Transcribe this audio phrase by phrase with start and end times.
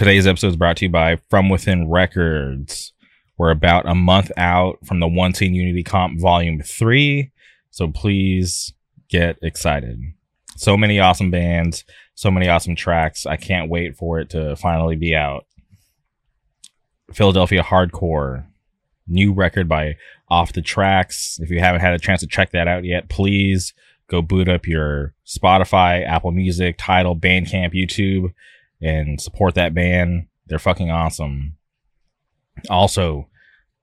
[0.00, 2.94] Today's episode is brought to you by From Within Records.
[3.36, 7.30] We're about a month out from the One Scene Unity Comp Volume 3,
[7.70, 8.72] so please
[9.10, 10.00] get excited.
[10.56, 11.84] So many awesome bands,
[12.14, 13.26] so many awesome tracks.
[13.26, 15.44] I can't wait for it to finally be out.
[17.12, 18.46] Philadelphia Hardcore,
[19.06, 19.96] new record by
[20.30, 21.38] Off the Tracks.
[21.42, 23.74] If you haven't had a chance to check that out yet, please
[24.08, 28.32] go boot up your Spotify, Apple Music, Tidal, Bandcamp, YouTube,
[28.80, 30.26] and support that band.
[30.46, 31.56] They're fucking awesome.
[32.68, 33.28] Also,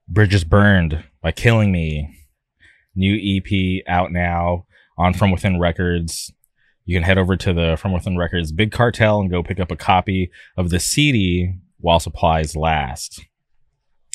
[0.08, 2.14] Bridges Burned by Killing Me.
[2.96, 4.66] New EP out now
[4.98, 6.34] on From Within Records.
[6.86, 9.72] You can head over to the From Within Records Big Cartel and go pick up
[9.72, 13.24] a copy of the CD while supplies last.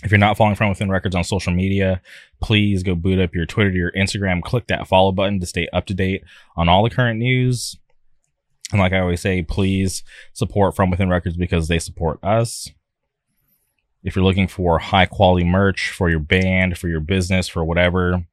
[0.02, 2.02] If you're not following From Within Records on social media,
[2.42, 4.42] please go boot up your Twitter your Instagram.
[4.42, 6.24] Click that follow button to stay up to date
[6.56, 7.78] on all the current news.
[8.72, 12.68] And like I always say, please support From Within Records because they support us.
[14.02, 18.26] If you're looking for high quality merch for your band, for your business, for whatever,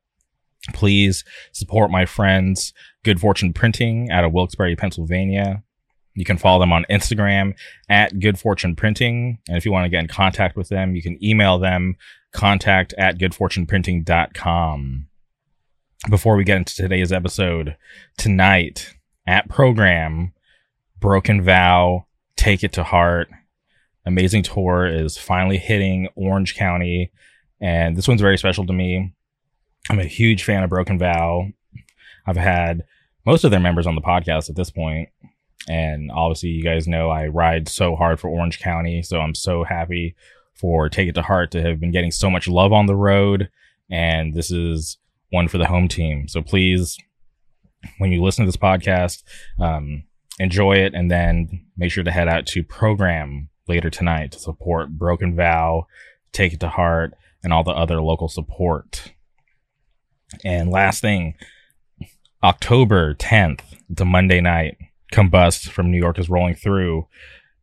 [0.73, 2.73] please support my friends,
[3.03, 5.61] Good Fortune Printing out of Wilkes-Barre, Pennsylvania.
[6.15, 7.53] You can follow them on Instagram
[7.87, 9.37] at Good Fortune Printing.
[9.47, 11.95] And if you want to get in contact with them, you can email them
[12.33, 15.05] contact at goodfortuneprinting.com.
[16.09, 17.75] Before we get into today's episode,
[18.17, 18.95] tonight
[19.29, 20.33] at program,
[20.99, 23.29] Broken Vow, Take It to Heart.
[24.03, 27.11] Amazing Tour is finally hitting Orange County.
[27.61, 29.13] And this one's very special to me.
[29.87, 31.47] I'm a huge fan of Broken Vow.
[32.25, 32.85] I've had
[33.23, 35.09] most of their members on the podcast at this point.
[35.67, 39.03] And obviously, you guys know I ride so hard for Orange County.
[39.03, 40.15] So I'm so happy
[40.55, 43.51] for Take It to Heart to have been getting so much love on the road.
[43.91, 44.97] And this is
[45.29, 46.27] one for the home team.
[46.27, 46.97] So please,
[47.97, 49.23] when you listen to this podcast,
[49.59, 50.03] um,
[50.39, 54.97] enjoy it and then make sure to head out to program later tonight to support
[54.97, 55.85] Broken Vow,
[56.31, 57.13] Take It to Heart,
[57.43, 59.13] and all the other local support.
[60.43, 61.35] And last thing,
[62.43, 64.77] October 10th, it's a Monday night.
[65.11, 67.07] Combust from New York is rolling through.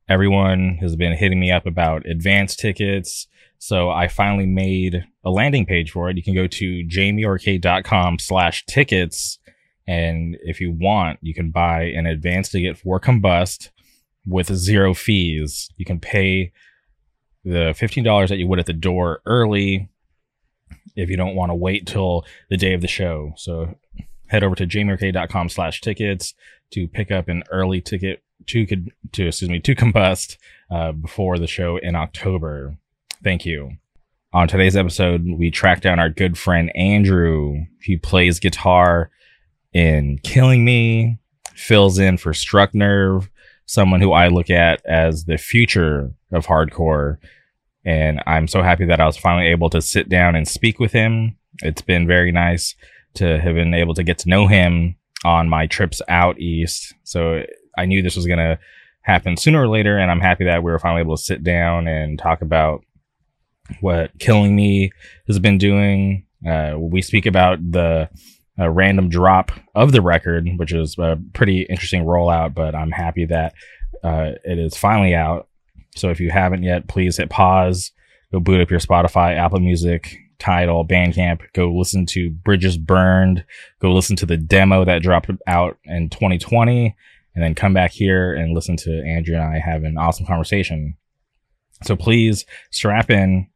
[0.09, 3.29] Everyone has been hitting me up about advance tickets.
[3.59, 6.17] So I finally made a landing page for it.
[6.17, 9.39] You can go to jamiearcade.com slash tickets.
[9.87, 13.71] And if you want, you can buy an advance ticket for Combust
[14.27, 15.71] with zero fees.
[15.77, 16.53] You can pay
[17.45, 19.89] the $15 that you would at the door early
[20.97, 23.33] if you don't want to wait till the day of the show.
[23.37, 23.77] So
[24.27, 26.35] head over to jamiearcade.com slash tickets
[26.73, 30.37] to pick up an early ticket to to excuse me to combust
[30.71, 32.77] uh, before the show in October.
[33.23, 33.73] Thank you.
[34.33, 37.65] On today's episode, we track down our good friend Andrew.
[37.81, 39.11] He plays guitar
[39.77, 41.19] in Killing Me,
[41.55, 43.29] fills in for Struck Nerve,
[43.67, 47.19] someone who I look at as the future of hardcore.
[47.85, 50.93] And I'm so happy that I was finally able to sit down and speak with
[50.93, 51.37] him.
[51.61, 52.75] It's been very nice
[53.17, 56.95] to have been able to get to know him on my trips out east.
[57.05, 57.43] So
[57.77, 58.59] I knew this was going to
[59.03, 61.87] happen sooner or later, and I'm happy that we were finally able to sit down
[61.87, 62.83] and talk about
[63.81, 64.91] what Killing Me
[65.27, 66.25] has been doing.
[66.49, 68.09] Uh, we speak about the
[68.59, 73.27] uh, random drop of the record, which is a pretty interesting rollout, but I'm happy
[73.27, 73.55] that
[74.03, 75.49] uh, it is finally out.
[75.95, 77.93] So if you haven't yet, please hit pause,
[78.33, 83.45] go boot up your Spotify, Apple Music, Tidal, Bandcamp, go listen to Bridges Burned,
[83.81, 86.95] go listen to the demo that dropped out in 2020
[87.35, 90.97] and then come back here and listen to Andrew and I have an awesome conversation.
[91.85, 93.49] So please strap in,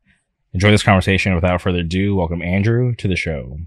[0.53, 1.35] enjoy this conversation.
[1.35, 3.59] Without further ado, welcome Andrew to the show.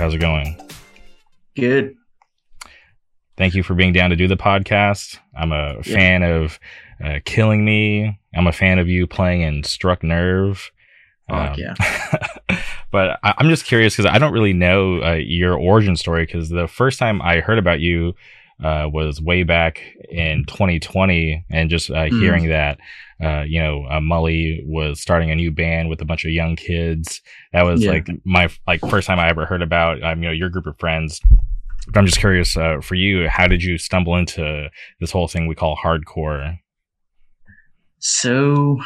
[0.00, 0.58] How's it going?
[1.54, 1.94] Good.
[3.36, 5.18] Thank you for being down to do the podcast.
[5.36, 5.82] I'm a yeah.
[5.82, 6.58] fan of
[7.04, 8.18] uh, Killing Me.
[8.34, 10.70] I'm a fan of you playing in Struck Nerve.
[11.28, 11.74] Um, yeah.
[12.90, 16.48] but I, am just curious because I don't really know uh, your origin story because
[16.48, 18.14] the first time I heard about you
[18.64, 22.20] uh, was way back in 2020 and just uh, mm.
[22.20, 22.78] hearing that
[23.22, 26.56] uh, you know, uh, Mully was starting a new band with a bunch of young
[26.56, 27.20] kids.
[27.52, 27.92] That was Yeah.
[27.92, 30.78] like my like first time I ever heard about um, you know your group of
[30.78, 31.20] friends.
[31.86, 34.68] But I'm just curious uh, for you, how did you stumble into
[35.00, 36.58] this whole thing we call hardcore?
[37.98, 38.78] So,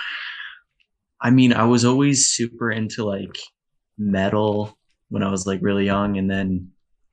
[1.20, 3.36] I mean, I was always super into like
[3.98, 4.76] metal
[5.08, 6.70] when I was like really young, and then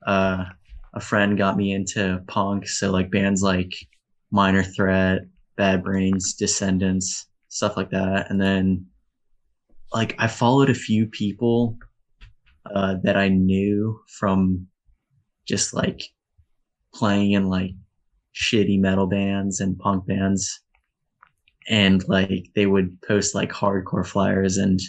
[0.07, 0.45] uh,
[0.94, 2.68] a friend got me into punk.
[2.68, 3.74] So like bands like
[4.31, 5.24] Minor Threat,
[5.57, 8.30] Bad Brains, Descendents, stuff like that.
[8.30, 8.86] And then
[9.93, 11.77] like I followed a few people
[12.73, 14.67] uh, that I knew from
[15.47, 16.03] just like
[16.93, 17.71] playing in like
[18.35, 20.61] shitty metal bands and punk bands
[21.69, 24.79] and like they would post like hardcore flyers and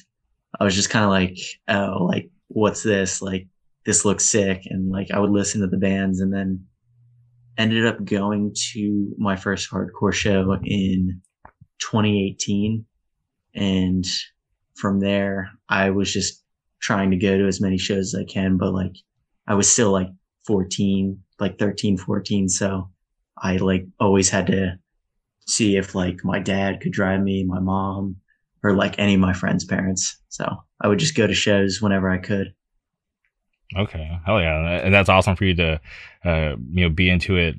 [0.60, 1.38] I was just kind of like,
[1.68, 3.22] oh, like what's this?
[3.22, 3.46] Like
[3.86, 4.62] this looks sick.
[4.66, 6.66] And like I would listen to the bands and then
[7.58, 11.20] ended up going to my first hardcore show in
[11.78, 12.84] 2018.
[13.54, 14.06] And
[14.82, 16.42] from there, I was just
[16.80, 18.96] trying to go to as many shows as I can, but like
[19.46, 20.08] I was still like
[20.44, 22.48] 14, like 13, 14.
[22.48, 22.90] So
[23.38, 24.76] I like always had to
[25.46, 28.16] see if like my dad could drive me, my mom,
[28.64, 30.20] or like any of my friends' parents.
[30.28, 30.44] So
[30.80, 32.52] I would just go to shows whenever I could.
[33.76, 35.80] Okay, hell yeah, and that's awesome for you to,
[36.24, 37.56] uh, you know, be into it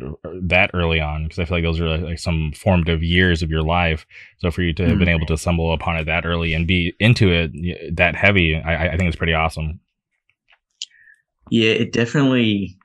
[0.47, 3.63] that early on because I feel like those are like some formative years of your
[3.63, 4.05] life.
[4.37, 6.93] So for you to have been able to stumble upon it that early and be
[6.99, 9.79] into it that heavy, I, I think it's pretty awesome.
[11.49, 12.77] Yeah, it definitely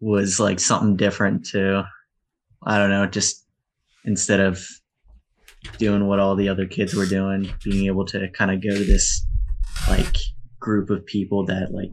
[0.00, 1.82] was like something different too.
[2.62, 3.46] I don't know, just
[4.04, 4.62] instead of
[5.78, 8.84] doing what all the other kids were doing, being able to kind of go to
[8.84, 9.26] this
[9.88, 10.16] like
[10.58, 11.90] group of people that like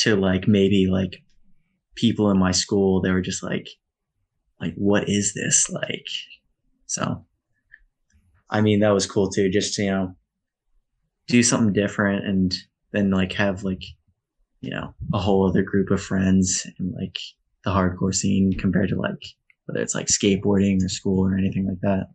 [0.00, 1.22] to like maybe like
[1.94, 3.68] people in my school they were just like
[4.60, 5.70] like what is this?
[5.70, 6.06] Like
[6.90, 7.24] so
[8.50, 10.12] i mean that was cool too just you know
[11.28, 12.54] do something different and
[12.92, 13.82] then like have like
[14.60, 17.16] you know a whole other group of friends and like
[17.64, 19.22] the hardcore scene compared to like
[19.66, 22.08] whether it's like skateboarding or school or anything like that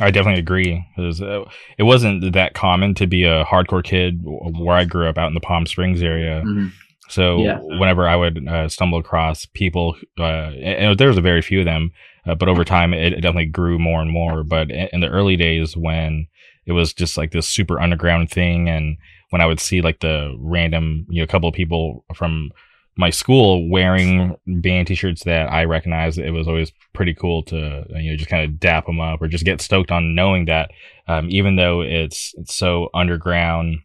[0.00, 0.84] I definitely agree.
[0.96, 1.44] It, was, uh,
[1.76, 5.34] it wasn't that common to be a hardcore kid where I grew up out in
[5.34, 6.42] the Palm Springs area.
[6.46, 6.70] Mhm.
[7.08, 7.58] So Yeah.
[7.62, 11.64] whenever I would uh, stumble across people, uh, and there was a very few of
[11.64, 11.90] them,
[12.26, 14.44] uh, but over time it, it definitely grew more and more.
[14.44, 16.28] But in, in the early days when
[16.66, 18.98] it was just like this super underground thing, and
[19.30, 22.50] when I would see like the random, you know, couple of people from
[22.98, 28.10] my school wearing band t-shirts that I recognized, it was always pretty cool to you
[28.10, 30.70] know just kind of dap them up or just get stoked on knowing that
[31.06, 33.78] um, even though it's, it's so underground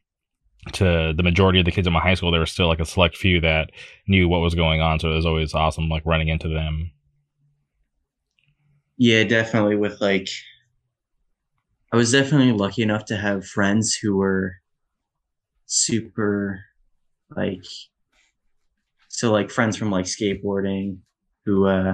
[0.71, 2.85] to the majority of the kids in my high school, there was still like a
[2.85, 3.69] select few that
[4.07, 4.99] knew what was going on.
[4.99, 6.91] So it was always awesome, like running into them.
[8.97, 9.75] Yeah, definitely.
[9.75, 10.29] With like,
[11.91, 14.55] I was definitely lucky enough to have friends who were
[15.65, 16.61] super,
[17.35, 17.63] like,
[19.23, 20.97] so like friends from like skateboarding
[21.45, 21.93] who uh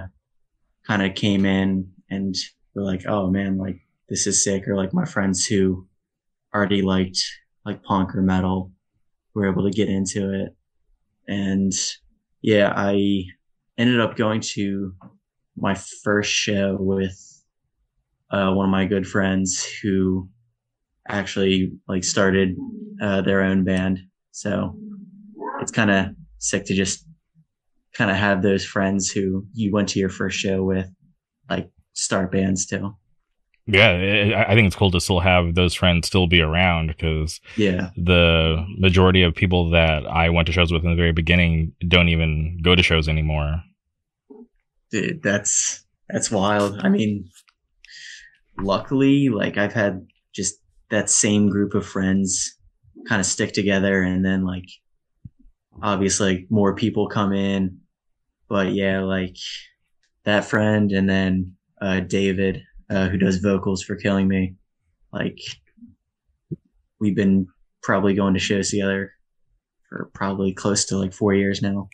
[0.88, 2.34] kind of came in and
[2.74, 3.80] were like, oh man, like
[4.10, 4.68] this is sick.
[4.68, 5.88] Or like my friends who
[6.56, 7.24] already liked
[7.68, 8.72] like punk or metal
[9.36, 10.56] were able to get into it.
[11.28, 11.72] And
[12.42, 13.26] yeah, I
[13.78, 14.96] ended up going to
[15.56, 17.16] my first show with
[18.32, 20.28] uh, one of my good friends who
[21.08, 22.56] actually like started
[23.00, 24.00] uh, their own band.
[24.32, 24.76] So
[25.62, 26.08] it's kind of
[26.40, 27.06] sick to just
[27.94, 30.88] kind of have those friends who you went to your first show with,
[31.50, 32.96] like start bands too.
[33.68, 37.40] Yeah, I I think it's cool to still have those friends still be around because
[37.56, 41.74] Yeah, the majority of people that I went to shows with in the very beginning
[41.88, 43.62] don't even go to shows anymore.
[44.92, 46.80] dude, that's that's wild.
[46.84, 47.30] I mean,
[48.60, 50.56] luckily, like I've had just
[50.90, 52.56] that same group of friends
[53.08, 54.66] kind of stick together, and then like
[55.82, 57.80] obviously like, more people come in,
[58.48, 59.38] but yeah, like
[60.26, 64.56] that friend, and then uh, David, uh, who does vocals for Killing Me,
[65.14, 65.40] like
[67.00, 67.48] we've been
[67.82, 69.14] probably going to shows together
[69.88, 71.90] for probably close to like four years now.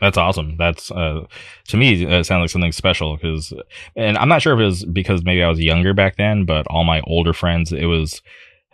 [0.00, 0.56] That's awesome.
[0.56, 1.26] That's uh,
[1.68, 3.52] to me it sounds like something special because,
[3.96, 6.66] and I'm not sure if it was because maybe I was younger back then, but
[6.68, 8.22] all my older friends, it was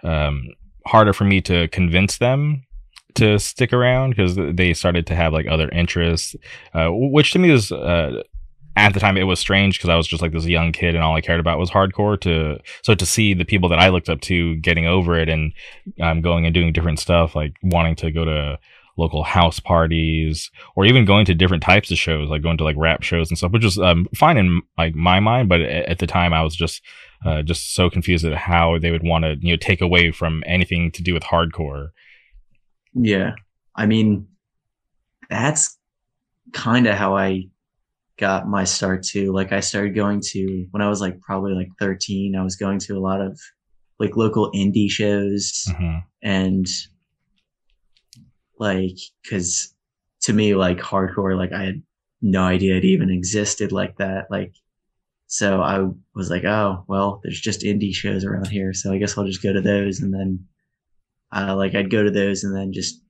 [0.03, 0.49] um,
[0.87, 2.64] harder for me to convince them
[3.17, 6.35] to stick around because they started to have like other interests,
[6.75, 8.23] uh, which to me was uh,
[8.77, 11.05] at the time it was strange because I was just like this young kid and
[11.05, 12.21] all I cared about was hardcore.
[12.23, 15.53] To so to see the people that I looked up to getting over it and
[16.01, 18.59] um, going and doing different stuff, like wanting to go to
[18.97, 22.77] local house parties or even going to different types of shows, like going to like
[22.79, 25.49] rap shows and stuff, which was um, fine in like my mind.
[25.49, 26.83] But at the time, I was just
[27.25, 30.43] uh, just so confused at how they would want to you know take away from
[30.47, 31.91] anything to do with hardcore.
[32.95, 33.35] Yeah,
[33.75, 34.29] I mean,
[35.29, 35.77] that's
[36.53, 37.49] kind of how I
[38.17, 39.33] got my start too.
[39.33, 42.79] Like I started going to when I was like probably like 13, I was going
[42.81, 43.41] to a lot of
[43.99, 45.99] like local indie shows mm-hmm.
[46.23, 46.67] and
[48.59, 48.97] like
[49.29, 49.75] cuz
[50.23, 51.83] to me like hardcore like I had
[52.23, 54.31] no idea it even existed like that.
[54.31, 54.55] Like
[55.27, 59.19] so I was like, oh, well, there's just indie shows around here, so I guess
[59.19, 60.47] I'll just go to those and then
[61.35, 63.03] uh like I'd go to those and then just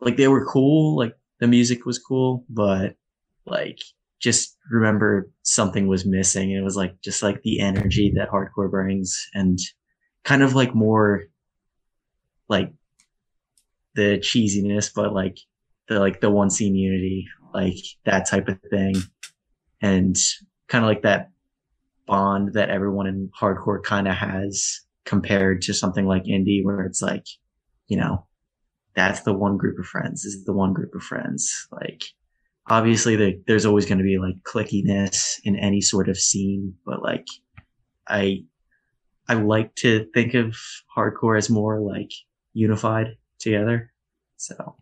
[0.00, 2.96] like they were cool, like the music was cool, but
[3.46, 3.78] like
[4.20, 6.50] just remember something was missing.
[6.50, 9.58] And it was like just like the energy that hardcore brings and
[10.24, 11.24] kind of like more
[12.48, 12.72] like
[13.94, 15.38] the cheesiness, but like
[15.88, 18.94] the like the one scene unity, like that type of thing.
[19.82, 20.16] And
[20.68, 21.30] kind of like that
[22.06, 27.02] bond that everyone in hardcore kind of has compared to something like indie where it's
[27.02, 27.24] like,
[27.88, 28.26] you know,
[28.94, 30.22] that's the one group of friends.
[30.22, 31.68] This is the one group of friends.
[31.70, 32.02] Like
[32.68, 37.02] obviously the, there's always going to be like clickiness in any sort of scene, but
[37.02, 37.26] like
[38.08, 38.44] I,
[39.28, 40.56] I like to think of
[40.96, 42.10] hardcore as more like
[42.52, 43.92] unified together.
[44.36, 44.76] So.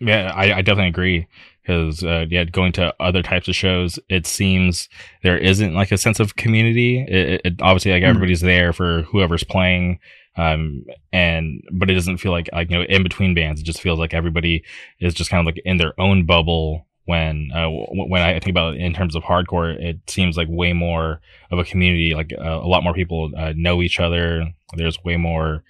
[0.00, 1.28] Yeah, I, I definitely agree
[1.62, 4.88] because uh, yeah, going to other types of shows, it seems
[5.22, 7.04] there isn't like a sense of community.
[7.08, 8.10] It, it obviously like mm-hmm.
[8.10, 10.00] everybody's there for whoever's playing,
[10.36, 13.60] um, and but it doesn't feel like like you know in between bands.
[13.60, 14.64] It just feels like everybody
[15.00, 18.74] is just kind of like in their own bubble when uh, when I think about
[18.74, 22.14] it in terms of hardcore, it seems like way more of a community.
[22.14, 24.52] Like uh, a lot more people uh, know each other.
[24.74, 25.62] There's way more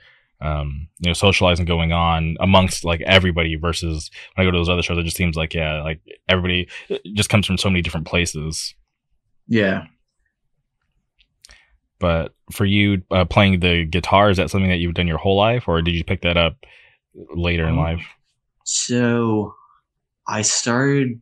[0.42, 3.56] um, you know socializing going on amongst like everybody.
[3.56, 6.68] Versus when I go to those other shows, it just seems like yeah, like everybody
[7.14, 8.74] just comes from so many different places.
[9.46, 9.86] Yeah.
[11.98, 15.36] But for you, uh, playing the guitar is that something that you've done your whole
[15.36, 16.56] life, or did you pick that up
[17.34, 18.04] later um, in life?
[18.64, 19.54] So
[20.26, 21.20] I started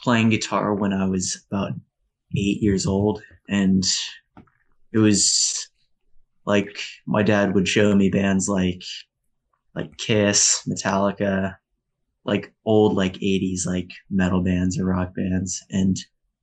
[0.00, 1.72] playing guitar when I was about
[2.36, 3.82] eight years old, and
[4.92, 5.68] it was
[6.46, 8.82] like my dad would show me bands like
[9.74, 11.56] like Kiss, Metallica,
[12.24, 15.64] like old like 80s like metal bands or rock bands.
[15.70, 15.96] And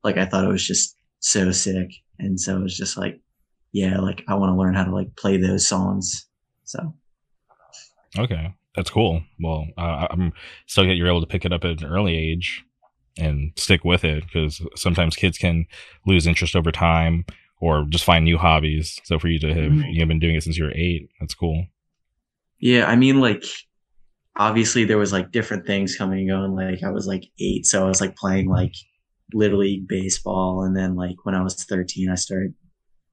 [0.03, 1.91] like I thought it was just so sick.
[2.19, 3.19] And so it was just like
[3.71, 6.27] yeah like I want to learn how to like play those songs.
[6.65, 6.93] So.
[8.17, 8.53] Okay.
[8.75, 9.21] That's cool.
[9.41, 10.31] Well, uh, I'm
[10.65, 12.63] so that you're able to pick it up at an early age
[13.17, 15.65] and stick with it because sometimes kids can
[16.05, 17.25] lose interest over time
[17.61, 18.99] or just find new hobbies.
[19.05, 19.89] So for you to have mm-hmm.
[19.89, 21.65] you know, been doing it since you were eight, that's cool.
[22.59, 23.45] Yeah, I mean, like
[24.35, 26.55] obviously there was like different things coming and going.
[26.55, 28.73] Like I was like eight, so I was like playing like
[29.33, 32.53] little league baseball, and then like when I was thirteen, I started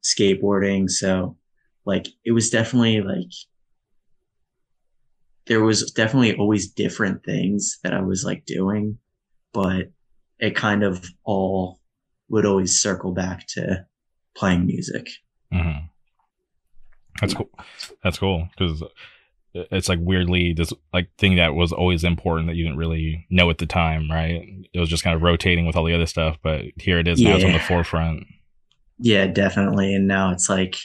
[0.03, 0.91] skateboarding.
[0.91, 1.37] So
[1.85, 3.31] like it was definitely like
[5.47, 8.99] there was definitely always different things that I was like doing,
[9.53, 9.91] but
[10.39, 11.81] it kind of all
[12.29, 13.87] would always circle back to
[14.39, 15.09] playing music.
[15.53, 15.87] Mm-hmm.
[17.21, 17.51] That's cool.
[18.03, 18.83] That's cool because
[19.55, 23.51] it's like weirdly this like thing that was always important that you didn't really know
[23.51, 24.47] at the time, right?
[24.73, 27.21] It was just kind of rotating with all the other stuff, but here it is
[27.21, 27.31] yeah.
[27.31, 27.37] now.
[27.37, 28.25] It's on the forefront.
[28.99, 29.95] Yeah, definitely.
[29.95, 30.77] And now it's like,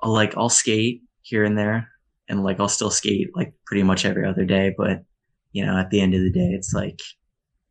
[0.00, 1.88] I'll like I'll skate here and there,
[2.28, 5.04] and like I'll still skate like pretty much every other day, but
[5.52, 7.00] you know, at the end of the day, it's like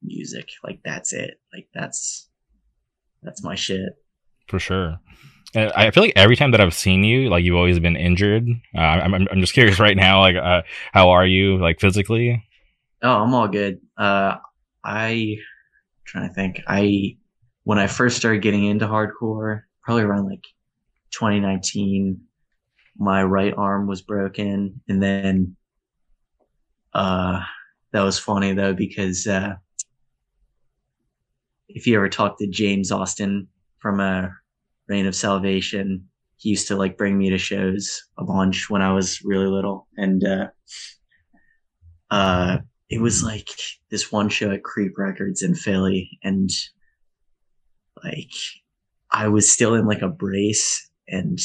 [0.02, 0.50] music.
[0.64, 1.40] Like that's it.
[1.54, 2.30] Like that's
[3.24, 3.94] that's my shit.
[4.48, 5.00] For sure.
[5.54, 8.48] And I feel like every time that I've seen you, like you've always been injured.
[8.76, 10.62] Uh, I'm, I'm just curious right now, like, uh,
[10.94, 12.44] how are you, like physically?
[13.04, 13.82] Oh, I'm all good.
[13.98, 14.38] Uh,
[14.84, 15.38] I I'm
[16.06, 16.62] trying to think.
[16.68, 17.18] I
[17.64, 20.44] when I first started getting into hardcore, probably around like
[21.12, 22.22] 2019,
[22.98, 25.56] my right arm was broken and then
[26.94, 27.42] uh
[27.94, 29.56] that was funny though because uh
[31.76, 33.48] if you ever talk to James Austin
[33.80, 34.30] from a uh,
[34.88, 38.94] Reign of Salvation, he used to like bring me to shows a bunch when I
[38.94, 40.48] was really little and uh
[42.10, 42.58] uh
[42.90, 43.50] it was like
[43.90, 46.50] this one show at Creep Records in Philly and
[48.04, 48.32] like
[49.12, 51.40] I was still in like a brace and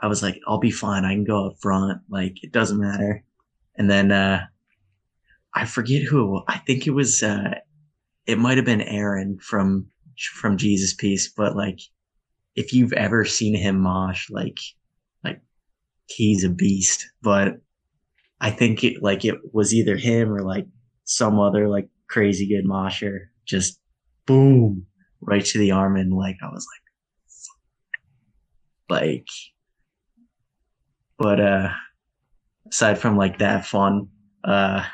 [0.00, 1.04] I was like, I'll be fine.
[1.04, 2.00] I can go up front.
[2.08, 3.24] Like it doesn't matter.
[3.76, 4.44] And then, uh,
[5.54, 7.54] I forget who, I think it was, uh,
[8.26, 9.86] it might have been Aaron from,
[10.34, 11.78] from Jesus Piece, but like,
[12.54, 14.58] if you've ever seen him mosh, like,
[15.24, 15.40] like
[16.06, 17.56] he's a beast, but
[18.40, 20.66] I think it like it was either him or like
[21.04, 23.30] some other like crazy good mosher.
[23.46, 23.80] Just
[24.26, 24.86] boom
[25.20, 26.66] right to the arm and like I was
[28.90, 29.26] like like
[31.18, 31.70] but uh
[32.68, 34.08] aside from like that fun
[34.44, 34.84] uh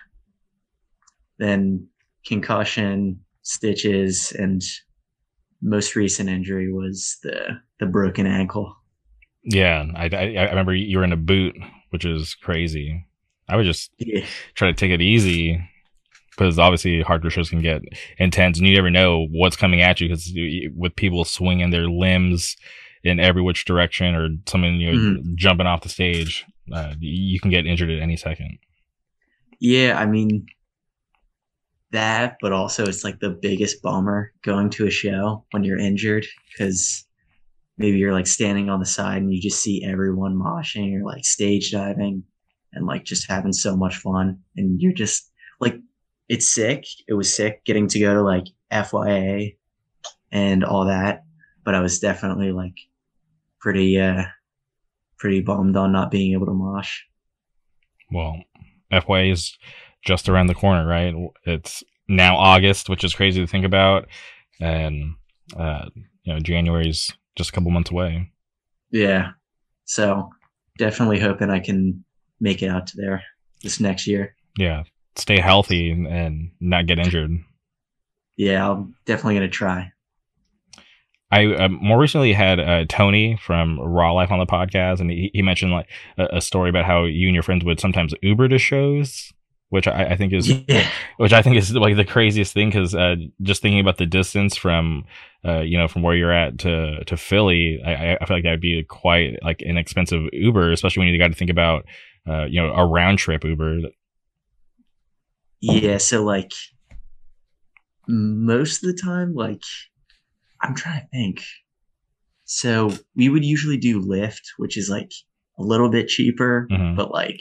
[1.38, 1.88] then
[2.26, 4.62] concussion stitches and
[5.62, 8.76] most recent injury was the the broken ankle
[9.42, 11.56] Yeah, I, I I remember you were in a boot,
[11.90, 13.06] which is crazy.
[13.48, 14.24] I would just yeah
[14.54, 15.60] try to take it easy
[16.30, 17.82] because obviously hardcore shows can get
[18.18, 20.32] intense, and you never know what's coming at you because
[20.74, 22.56] with people swinging their limbs
[23.02, 27.50] in every which direction or someone you know jumping off the stage, uh, you can
[27.50, 28.58] get injured at any second.
[29.58, 30.46] yeah i mean
[31.92, 36.24] that but also it's like the biggest bummer going to a show when you're injured
[36.50, 37.04] because
[37.78, 41.24] maybe you're like standing on the side and you just see everyone moshing or like
[41.24, 42.22] stage diving
[42.72, 45.30] and like just having so much fun and you're just
[45.60, 45.76] like
[46.28, 46.84] it's sick.
[47.08, 49.56] It was sick getting to go to like fya
[50.30, 51.24] and all that
[51.64, 52.76] but i was definitely like
[53.58, 54.22] pretty uh
[55.20, 57.02] pretty bummed on not being able to mosh.
[58.10, 58.42] Well,
[58.90, 59.56] FYA is
[60.02, 61.14] just around the corner, right?
[61.44, 64.08] It's now August, which is crazy to think about,
[64.60, 65.14] and
[65.56, 65.86] uh,
[66.24, 68.30] you know January's just a couple months away.
[68.90, 69.30] yeah
[69.84, 70.28] so
[70.78, 72.04] definitely hoping i can
[72.40, 73.22] make it out to there
[73.62, 74.82] this next year Yeah,
[75.16, 77.30] stay healthy and, not get injured.
[78.36, 79.92] yeah i'm definitely gonna try
[81.32, 85.30] I uh, more recently had uh, Tony from Raw Life on the podcast, and he,
[85.32, 85.88] he mentioned like
[86.18, 89.32] a, a story about how you and your friends would sometimes Uber to shows,
[89.70, 92.94] which I, I think is yeah which I think is like the craziest thing because
[92.94, 95.04] uh, just thinking about the distance from
[95.44, 98.60] uh, you know from where you're at to to Philly, I, I feel like that'd
[98.60, 101.86] be quite like an expensive Uber, especially when you got to think about
[102.28, 103.78] uh, you know a round trip Uber.
[105.62, 106.52] Yeah, so like
[108.08, 109.62] most of the time, like
[110.62, 111.42] I'm trying to think.
[112.44, 115.12] So we would usually do Lyft, which is like
[115.58, 116.96] a little bit cheaper, Mhm.
[116.96, 117.40] but like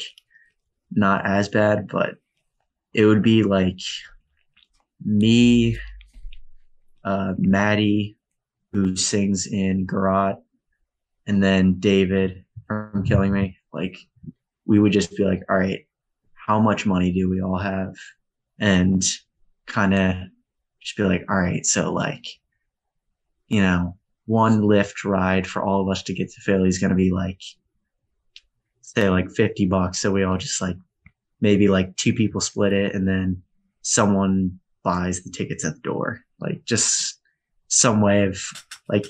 [0.92, 1.88] not as bad.
[1.88, 2.16] But
[2.94, 3.80] it would be like
[5.04, 5.78] me,
[7.04, 8.18] uh, Maddie,
[8.72, 10.38] who sings in Garot,
[11.28, 13.58] and then David from Killing Me.
[13.74, 13.98] Like
[14.66, 15.88] we would just be like, all right,
[16.34, 17.96] how much money do we all have?
[18.60, 19.04] And
[19.66, 20.16] kind of
[20.82, 22.26] just be like, all right, so like,
[23.48, 26.92] you know, one Lyft ride for all of us to get to Philly is going
[26.92, 27.42] to be like,
[28.96, 30.00] say like 50 bucks.
[30.00, 30.76] So we all just like,
[31.42, 33.42] maybe like two people split it and then
[33.82, 36.20] someone buys the tickets at the door.
[36.40, 37.20] Like just
[37.68, 38.42] some way of
[38.88, 39.06] like,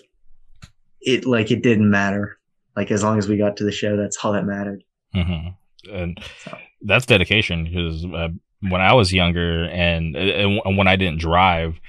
[1.02, 2.38] it, like it didn't matter.
[2.76, 4.84] Like as long as we got to the show, that's all that mattered.
[5.14, 5.50] hmm
[5.92, 6.58] And So.
[6.82, 8.30] that's dedication because uh,
[8.70, 11.80] when I was younger and, and when I didn't drive,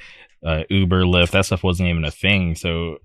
[0.46, 2.54] uh, Uber, Lyft, that stuff wasn't even a thing.
[2.54, 2.96] So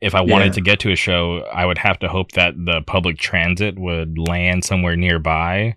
[0.00, 0.52] if I wanted Yeah.
[0.52, 4.16] to get to a show, I would have to hope that the public transit would
[4.18, 5.76] land somewhere nearby.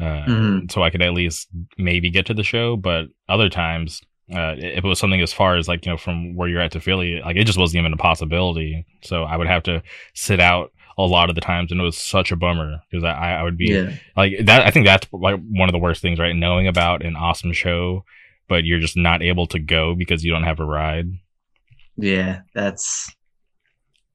[0.00, 0.72] Uh, Mhm.
[0.72, 2.76] so I could at least maybe get to the show.
[2.76, 4.02] But other times,
[4.34, 6.72] uh, if it was something as far as like you know from where you're at
[6.72, 8.84] to Philly, like it just wasn't even a possibility.
[9.02, 9.82] So I would have to
[10.14, 13.36] sit out a lot of the times, and it was such a bummer because I,
[13.36, 13.92] I would be Yeah.
[14.16, 14.66] like that.
[14.66, 16.34] I think that's like one of the worst things, right?
[16.36, 18.04] Knowing about an awesome show,
[18.48, 21.06] but you're just not able to go because you don't have a ride.
[21.96, 23.14] Yeah, that's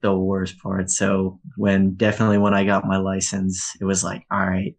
[0.00, 0.90] the worst part.
[0.90, 4.76] So when definitely when I got my license, it was like, all right,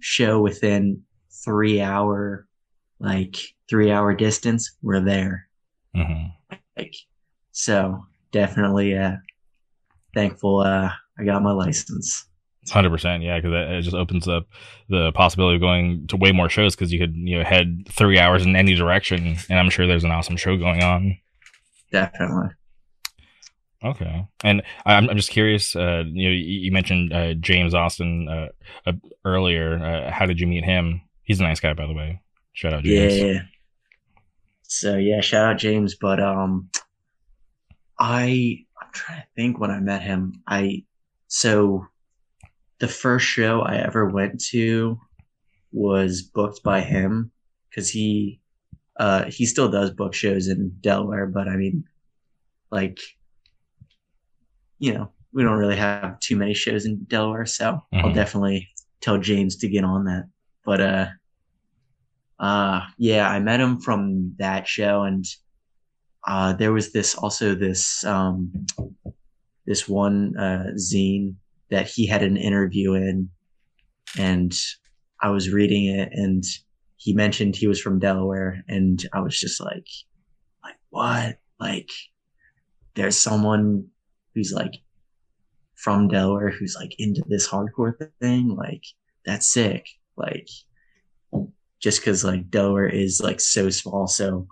[0.00, 1.02] show within
[1.44, 2.46] three hour,
[3.00, 3.36] like
[3.68, 5.48] three hour distance, we're there.
[5.94, 6.26] hmm
[6.76, 6.94] Like,
[7.52, 9.16] so definitely, uh,
[10.14, 12.26] thankful, uh, I got my license.
[12.70, 14.46] Hundred percent, yeah, because it just opens up
[14.88, 18.20] the possibility of going to way more shows because you could you know head three
[18.20, 21.18] hours in any direction, and I'm sure there's an awesome show going on.
[21.90, 22.50] Definitely.
[23.84, 25.74] Okay, and I'm I'm just curious.
[25.74, 28.48] Uh, you know, you, mentioned uh, James Austin uh,
[28.86, 28.92] uh,
[29.24, 29.84] earlier.
[29.84, 31.02] Uh, how did you meet him?
[31.24, 32.20] He's a nice guy, by the way.
[32.52, 33.16] Shout out James.
[33.16, 33.40] Yeah.
[34.62, 35.96] So yeah, shout out James.
[35.96, 36.70] But um,
[37.98, 40.42] I I'm trying to think when I met him.
[40.46, 40.84] I
[41.26, 41.86] so
[42.78, 44.98] the first show I ever went to
[45.72, 47.32] was booked by him
[47.68, 48.40] because he
[48.96, 51.84] uh he still does book shows in Delaware, but I mean,
[52.70, 53.00] like,
[54.82, 58.14] you know, we don't really have too many shows in Delaware, so I'll Mhm.
[58.14, 58.68] definitely
[59.00, 60.24] tell James to get on that.
[60.64, 61.06] But uh
[62.40, 65.24] uh yeah, I met him from that show and
[66.26, 68.66] uh there was this also this um
[69.66, 71.36] this one uh zine
[71.70, 73.30] that he had an interview in
[74.18, 74.52] and
[75.22, 76.42] I was reading it and
[76.96, 79.86] he mentioned he was from Delaware and I was just like,
[80.64, 81.38] like what?
[81.60, 81.90] Like
[82.94, 83.86] there's someone
[84.34, 84.72] who's like
[85.74, 88.48] from Delaware who's like into this hardcore thing.
[88.56, 88.84] Like
[89.24, 89.86] that's sick.
[90.16, 90.48] Like
[91.80, 94.06] just cause like Delaware is like so small.
[94.06, 94.46] So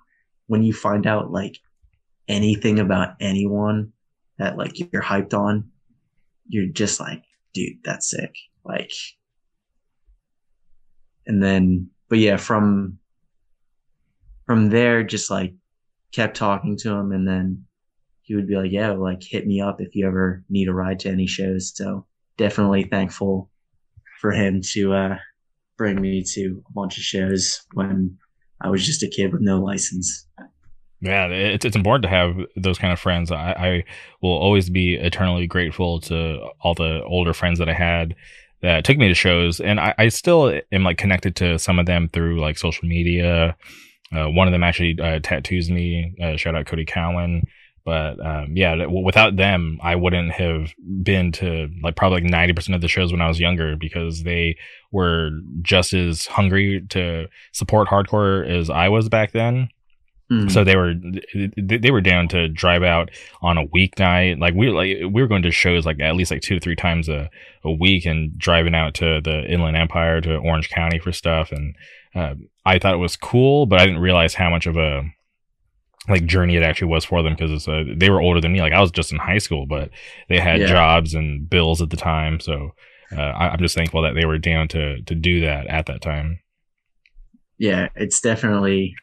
[0.46, 1.58] when you find out like
[2.26, 3.92] anything about anyone
[4.38, 5.70] that like you're hyped on,
[6.48, 7.22] you're just like,
[7.54, 8.34] dude, that's sick.
[8.64, 8.92] Like,
[11.26, 12.98] and then, but yeah, from,
[14.46, 15.54] from there, just like
[16.12, 17.66] kept talking to him and then
[18.30, 21.00] he would be like, yeah, like hit me up if you ever need a ride
[21.00, 21.72] to any shows.
[21.74, 22.06] So
[22.38, 23.50] definitely thankful
[24.20, 25.18] for him to, uh,
[25.76, 28.16] bring me to a bunch of shows when
[28.60, 30.28] I was just a kid with no license.
[31.00, 33.32] Yeah, it's it's important to have those kind of friends.
[33.32, 33.84] I, I
[34.22, 38.14] will always be eternally grateful to all the older friends that I had
[38.62, 41.86] that took me to shows, and I, I still am like connected to some of
[41.86, 43.56] them through like social media.
[44.14, 46.14] Uh, one of them actually uh, tattoos me.
[46.22, 47.42] Uh, shout out Cody Cowan.
[47.84, 52.74] But um, yeah, without them, I wouldn't have been to like probably like ninety percent
[52.74, 54.56] of the shows when I was younger because they
[54.92, 55.30] were
[55.62, 59.68] just as hungry to support hardcore as I was back then.
[60.30, 60.50] Mm.
[60.50, 60.94] So they were
[61.56, 63.10] they were down to drive out
[63.42, 64.38] on a weeknight.
[64.38, 66.76] Like we like we were going to shows like at least like two to three
[66.76, 67.28] times a,
[67.64, 71.50] a week and driving out to the Inland Empire to Orange County for stuff.
[71.50, 71.74] And
[72.14, 75.02] uh, I thought it was cool, but I didn't realize how much of a
[76.10, 78.60] like journey it actually was for them because uh, they were older than me.
[78.60, 79.90] Like I was just in high school, but
[80.28, 80.66] they had yeah.
[80.66, 82.40] jobs and bills at the time.
[82.40, 82.70] So
[83.16, 86.00] uh, I, I'm just thankful that they were down to to do that at that
[86.00, 86.40] time.
[87.58, 88.94] Yeah, it's definitely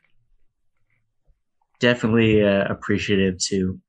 [1.79, 3.79] definitely uh, appreciative to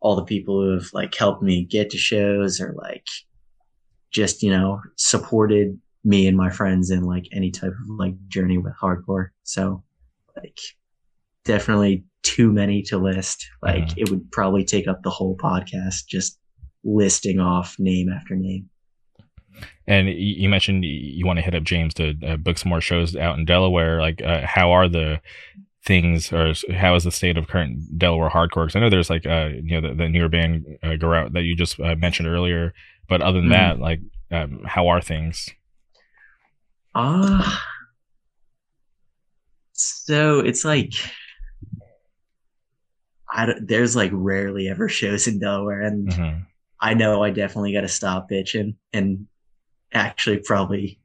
[0.00, 3.06] all the people who have like helped me get to shows or like
[4.10, 8.58] just you know supported me and my friends in like any type of like journey
[8.58, 9.82] with hardcore so
[10.36, 10.58] like
[11.44, 13.98] definitely too many to list like mm-hmm.
[13.98, 16.38] it would probably take up the whole podcast just
[16.84, 18.68] listing off name after name
[19.86, 23.16] and you mentioned you want to hit up James to uh, book some more shows
[23.16, 24.00] out in Delaware.
[24.00, 25.20] Like, uh, how are the
[25.84, 28.66] things or how is the state of current Delaware hardcore?
[28.66, 31.32] Because I know there's like uh you know the, the newer band uh, Go Out
[31.32, 32.72] that you just uh, mentioned earlier,
[33.08, 33.54] but other than mm.
[33.54, 34.00] that, like
[34.30, 35.48] um, how are things?
[36.94, 37.60] Ah, uh,
[39.72, 40.92] so it's like
[43.32, 46.38] I there's like rarely ever shows in Delaware, and mm-hmm.
[46.80, 49.26] I know I definitely got to stop bitching and
[49.92, 51.00] actually probably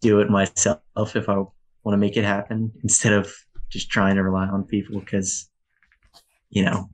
[0.00, 3.32] do it myself if I want to make it happen instead of
[3.68, 5.48] just trying to rely on people because,
[6.48, 6.90] you know,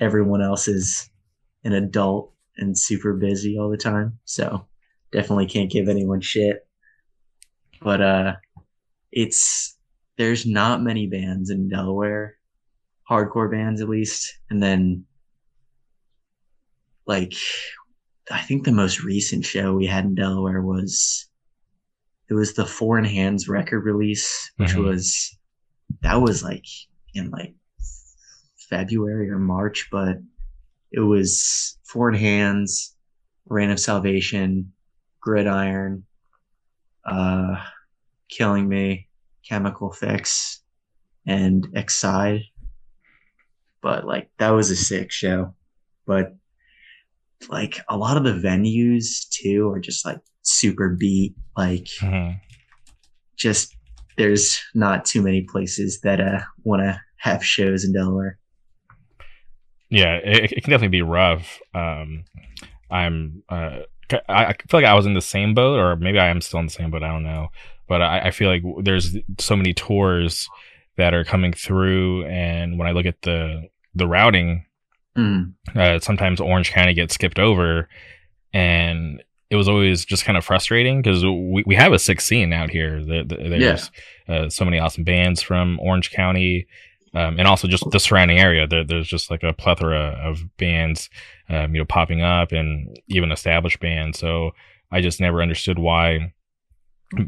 [0.00, 1.10] everyone else is
[1.64, 4.18] an adult and super busy all the time.
[4.24, 4.66] So
[5.12, 6.66] definitely can't give anyone shit.
[7.80, 8.32] But, uh,
[9.12, 9.76] it's,
[10.16, 12.35] there's not many bands in Delaware,
[13.10, 14.38] hardcore bands at least.
[14.50, 15.04] And then,
[17.06, 17.34] like,
[18.30, 21.28] I think the most recent show we had in Delaware was,
[22.28, 24.84] it was the Foreign Hands record release, which mm-hmm.
[24.84, 25.36] was
[26.02, 26.64] that was like
[27.14, 27.54] in like
[28.68, 30.16] February or March, but
[30.92, 32.94] it was Foreign Hands,
[33.46, 34.72] Reign of Salvation,
[35.20, 36.04] Gridiron,
[37.04, 37.62] uh,
[38.28, 39.08] Killing Me,
[39.48, 40.62] Chemical Fix,
[41.26, 42.42] and Excide.
[43.86, 45.54] But like that was a sick show.
[46.06, 46.34] But
[47.48, 52.36] like a lot of the venues too are just like super beat, like mm-hmm.
[53.36, 53.76] just
[54.18, 58.40] there's not too many places that uh, want to have shows in Delaware.
[59.88, 61.60] Yeah, it, it can definitely be rough.
[61.72, 62.24] Um,
[62.90, 63.82] I'm uh,
[64.28, 66.58] I, I, feel like I was in the same boat, or maybe I am still
[66.58, 67.04] in the same boat.
[67.04, 67.50] I don't know,
[67.86, 70.48] but I, I feel like there's so many tours
[70.96, 74.64] that are coming through, and when I look at the the routing,
[75.16, 75.52] mm.
[75.74, 77.88] uh, sometimes Orange County gets skipped over,
[78.52, 82.52] and it was always just kind of frustrating because we, we have a sick scene
[82.52, 83.04] out here.
[83.04, 83.90] there's
[84.28, 84.34] yeah.
[84.34, 86.66] uh, so many awesome bands from Orange County,
[87.14, 88.66] um, and also just the surrounding area.
[88.66, 91.08] There, there's just like a plethora of bands,
[91.48, 94.18] um, you know, popping up and even established bands.
[94.18, 94.50] So
[94.90, 96.34] I just never understood why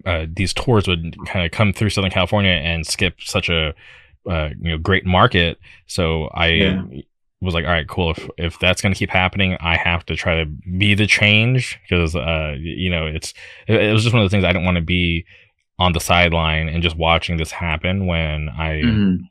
[0.05, 3.75] uh, these tours would kind of come through Southern California and skip such a
[4.29, 5.59] uh, you know great market.
[5.87, 6.83] So I yeah
[7.41, 8.11] was like, all right, cool.
[8.11, 12.17] If if that's gonna keep happening, I have to try to be the change because
[12.17, 13.33] uh, you know, it's
[13.67, 15.25] it, it was just one of the things I didn't want to be
[15.79, 19.25] on the sideline and just watching this happen when I mm-hmm.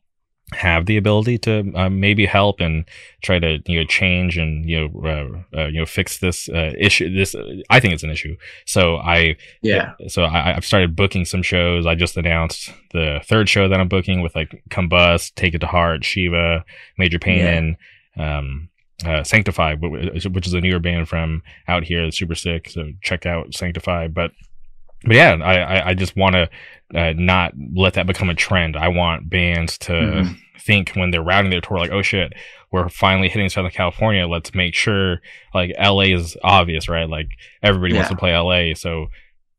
[0.54, 2.86] Have the ability to uh, maybe help and
[3.22, 6.72] try to you know change and you know uh, uh, you know fix this uh,
[6.80, 8.34] issue this uh, i think it's an issue
[8.66, 10.08] so i Yeah.
[10.08, 13.90] so I, i've started booking some shows i just announced the third show that i'm
[13.90, 16.64] booking with like combust take it to heart shiva
[16.98, 17.78] major pain and
[18.18, 18.70] um
[19.06, 22.68] uh, Sanctify, which is a newer band from out here, super sick.
[22.68, 24.08] So check out Sanctify.
[24.08, 24.32] But
[25.04, 26.50] but yeah, I I, I just want to
[26.96, 28.76] uh, not let that become a trend.
[28.78, 30.38] I want bands to Mhm.
[30.60, 32.34] think when they're routing their tour, like, oh shit,
[32.72, 34.28] we're finally hitting Southern California.
[34.28, 35.22] Let's make sure
[35.54, 37.10] like LA is obvious, right?
[37.10, 37.28] Like
[37.64, 39.08] everybody wants to play LA, so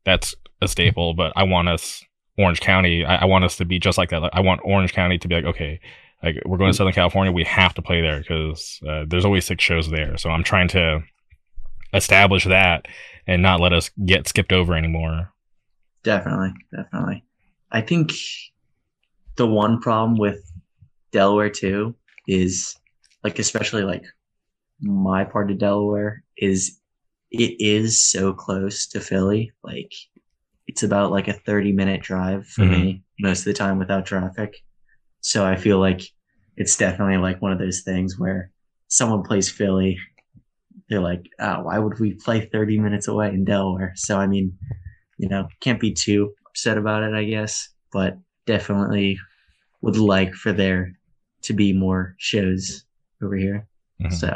[0.05, 1.13] that's a staple.
[1.13, 2.03] But I want us
[2.37, 3.05] Orange County.
[3.05, 4.21] I, I want us to be just like that.
[4.21, 5.79] Like, I want Orange County to be like, okay,
[6.23, 9.45] like we're going to Southern California, we have to play there because uh, there's always
[9.45, 10.17] six shows there.
[10.17, 11.01] So I'm trying to
[11.93, 12.87] establish that
[13.27, 15.31] and not let us get skipped over anymore.
[16.03, 17.23] Definitely, definitely.
[17.71, 18.13] I think
[19.35, 20.39] the one problem with
[21.11, 21.95] Delaware too
[22.27, 22.75] is
[23.23, 24.03] like especially like
[24.81, 26.79] my part of Delaware is
[27.31, 29.51] it is so close to Philly.
[29.63, 29.91] Like
[30.67, 32.71] it's about like a 30 minute drive for Mhm.
[32.71, 34.55] me most of the time without traffic.
[35.21, 36.01] So I feel like
[36.55, 38.51] it's definitely like one of those things where
[38.87, 39.97] someone plays Philly,
[40.89, 43.93] they're like, oh, why would we play 30 minutes away in Delaware?
[43.95, 44.57] So I mean,
[45.19, 49.19] you know, can't be too upset about it, I guess, but definitely
[49.81, 50.93] would like for there
[51.43, 52.83] to be more shows
[53.21, 53.67] over here.
[54.01, 54.13] Mhm.
[54.13, 54.35] So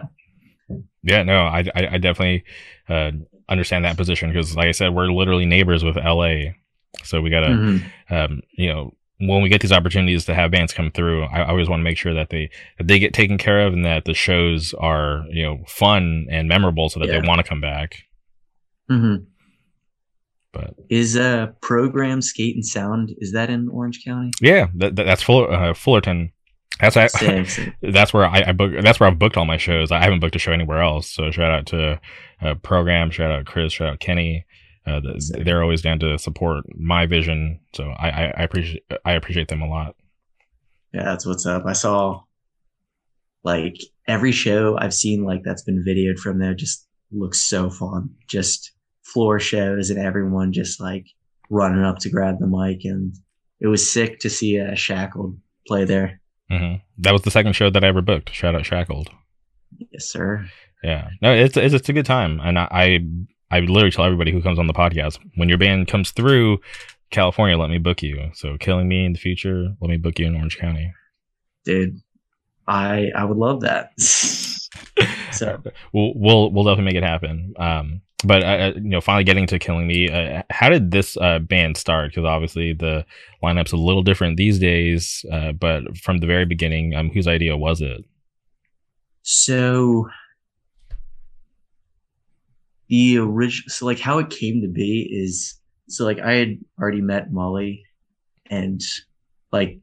[1.04, 2.44] Yeah, no, I, I, I definitely
[2.90, 3.12] uh,
[3.50, 6.52] understand that position because, like I said, we're literally neighbors with LA.
[7.04, 7.84] So we got to, mhm.
[8.10, 11.48] um, you know, when we get these opportunities to have bands come through, I, I
[11.50, 14.06] always want to make sure that they that they get taken care of and that
[14.06, 17.20] the shows are you know fun and memorable so that Yeah.
[17.22, 18.04] they want to come back.
[18.90, 19.26] Mhm.
[20.54, 24.32] But is uh program skate and sound is that in Orange County?
[24.40, 26.32] yeah, that, that- that's Fuller, uh, Fullerton.
[26.80, 27.74] That's I, Sick, sick.
[27.84, 28.72] that's where I, I book.
[28.82, 29.92] That's where I've booked all my shows.
[29.92, 31.08] I haven't booked a show anywhere else.
[31.08, 32.00] So shout out to
[32.42, 33.12] uh, program.
[33.12, 33.74] Shout out Chris.
[33.74, 34.46] Shout out Kenny.
[34.86, 37.60] Uh, the, they're always down to support my vision.
[37.74, 39.96] So I, I, I appreciate I appreciate them a lot.
[40.94, 41.64] Yeah, that's what's up.
[41.68, 42.22] I saw
[43.44, 43.76] like
[44.08, 48.10] every show I've seen like that's been videoed from there just looks so fun.
[48.28, 48.73] Just
[49.14, 51.06] floor shows and everyone just like
[51.50, 53.14] running up to grab the mic and
[53.60, 56.20] it was sick to see uh, Shackled play there.
[56.50, 58.34] hmm That was the second show that I ever booked.
[58.34, 59.10] Shout out Shackled.
[59.92, 60.46] Yes, sir.
[60.84, 63.00] Yeah, no, it's it's, it's a good time, and I, I
[63.50, 66.60] I literally tell everybody who comes on the podcast when your band comes through
[67.10, 68.32] California, let me book you.
[68.34, 70.92] So killing me in the future, let me book you in Orange County.
[71.64, 72.02] Dude,
[72.68, 73.98] I I would love that.
[75.32, 75.62] so
[75.94, 77.54] we'll we'll we'll definitely make it happen.
[77.58, 81.18] Um, but uh, uh, you know, finally getting to Killing Me, uh, how did this
[81.18, 82.12] uh, band start?
[82.12, 83.06] Because obviously the
[83.42, 85.26] lineup's a little different these days.
[85.32, 88.04] Uh, but from the very beginning, um, whose idea was it?
[89.24, 90.10] So
[92.90, 97.02] the original, so like how it came to be is so like I had already
[97.02, 97.84] met Molly,
[98.50, 98.82] and
[99.52, 99.80] like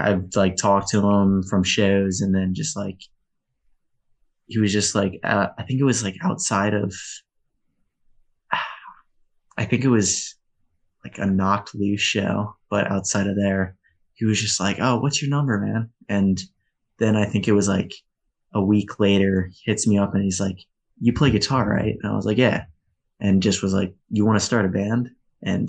[0.00, 2.98] I've like talked to him from shows, and then just like
[4.46, 6.94] he was just like uh, I think it was like outside of
[9.56, 10.34] I think it was
[11.04, 13.76] like a knocked loose show, but outside of there,
[14.14, 16.40] he was just like, "Oh, what's your number, man?" And
[16.98, 17.92] then I think it was like
[18.54, 20.58] a week later, he hits me up and he's like,
[21.00, 22.64] "You play guitar, right?" And I was like, "Yeah,"
[23.20, 25.10] and just was like, "You want to start a band?"
[25.42, 25.68] And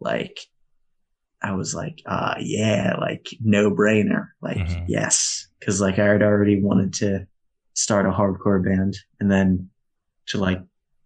[0.00, 0.38] like,
[1.42, 4.84] I was like, "Uh, yeah, like no brainer, like Mhm.
[4.86, 7.26] yes," because like I had already wanted to
[7.74, 9.70] start a hardcore band, and then
[10.26, 10.60] to like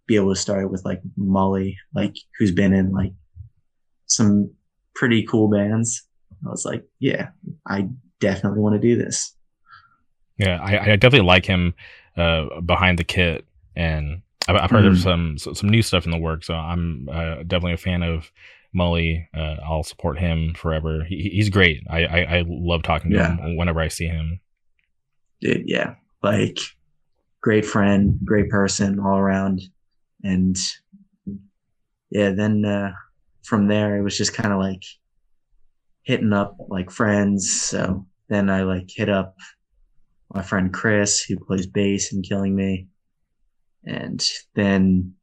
[0.09, 3.13] be able to start with like Molly, like who's been in like
[4.07, 4.51] some
[4.95, 6.03] pretty cool bands.
[6.43, 7.29] I was like, yeah,
[7.67, 7.87] I
[8.19, 9.35] definitely want to do this.
[10.37, 11.75] Yeah, I, I definitely like him
[12.17, 13.45] uh, behind the kit,
[13.75, 16.47] and I've, I've heard of some some new stuff in the works.
[16.47, 18.31] So I'm uh, definitely a fan of
[18.75, 19.27] Mully.
[19.37, 21.03] Uh, I'll support him forever.
[21.03, 21.83] He, he's great.
[21.87, 23.35] I, I I love talking to Yeah.
[23.35, 24.39] him whenever I see him.
[25.41, 26.57] Dude, yeah, like
[27.41, 29.61] great friend, great person all around.
[30.23, 30.57] And
[32.09, 32.91] yeah, then uh,
[33.43, 34.83] from there, it was just kind of like
[36.03, 37.51] hitting up like friends.
[37.51, 39.35] So then I like hit up
[40.33, 42.87] my friend Chris, who plays bass and Killing Me.
[43.85, 44.23] And
[44.55, 45.13] then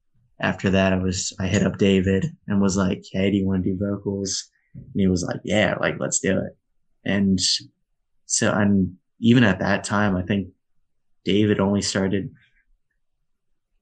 [0.40, 3.64] after that, I was, I hit up David and was like, Hey, do you want
[3.64, 4.50] to do vocals?
[4.74, 6.56] And he was like, Yeah, like, let's do it.
[7.04, 7.38] And
[8.26, 10.48] so, and even at that time, I think
[11.24, 12.30] David only started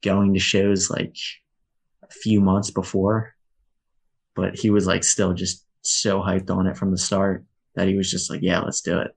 [0.05, 1.17] going to shows like
[2.03, 3.35] a few months before,
[4.35, 7.97] but he was like still just so hyped on it from the start that he
[7.97, 9.17] was just like, yeah, let's do it.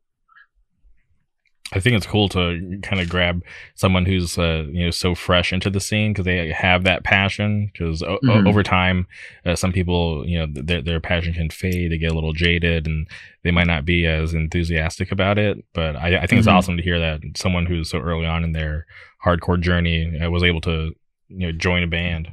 [1.73, 3.43] I think it's cool to kind of grab
[3.75, 7.69] someone who's uh, you know so fresh into the scene because they have that passion.
[7.73, 8.47] Because o- Mhm.
[8.47, 9.05] over time,
[9.45, 11.91] uh, some people you know their their passion can fade.
[11.91, 13.05] They get a little jaded, and
[13.43, 15.57] they might not be as enthusiastic about it.
[15.73, 16.53] But I, I think it's Mhm.
[16.53, 18.85] awesome to hear that someone who's so early on in their
[19.25, 20.93] hardcore journey uh, was able to
[21.27, 22.29] you know join a band.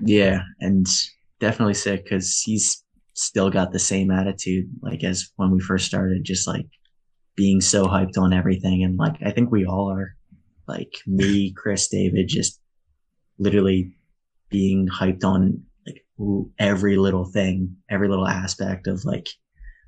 [0.00, 0.86] Yeah, and
[1.38, 2.82] definitely sick because he's
[3.14, 6.66] still got the same attitude like as when we first started, just like
[7.40, 8.84] being so hyped on everything.
[8.84, 10.14] And like I think we all are,
[10.68, 12.60] like me, Chris, David, just
[13.38, 13.94] literally
[14.50, 16.04] being hyped on like
[16.58, 19.26] every little thing, every little aspect of like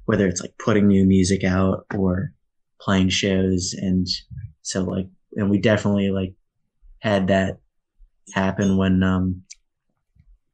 [0.07, 2.33] whether it's like putting new music out or
[2.81, 3.75] playing shows.
[3.77, 4.07] And
[4.63, 6.33] so like, and we definitely like
[7.01, 7.59] had that
[8.33, 9.43] happen when um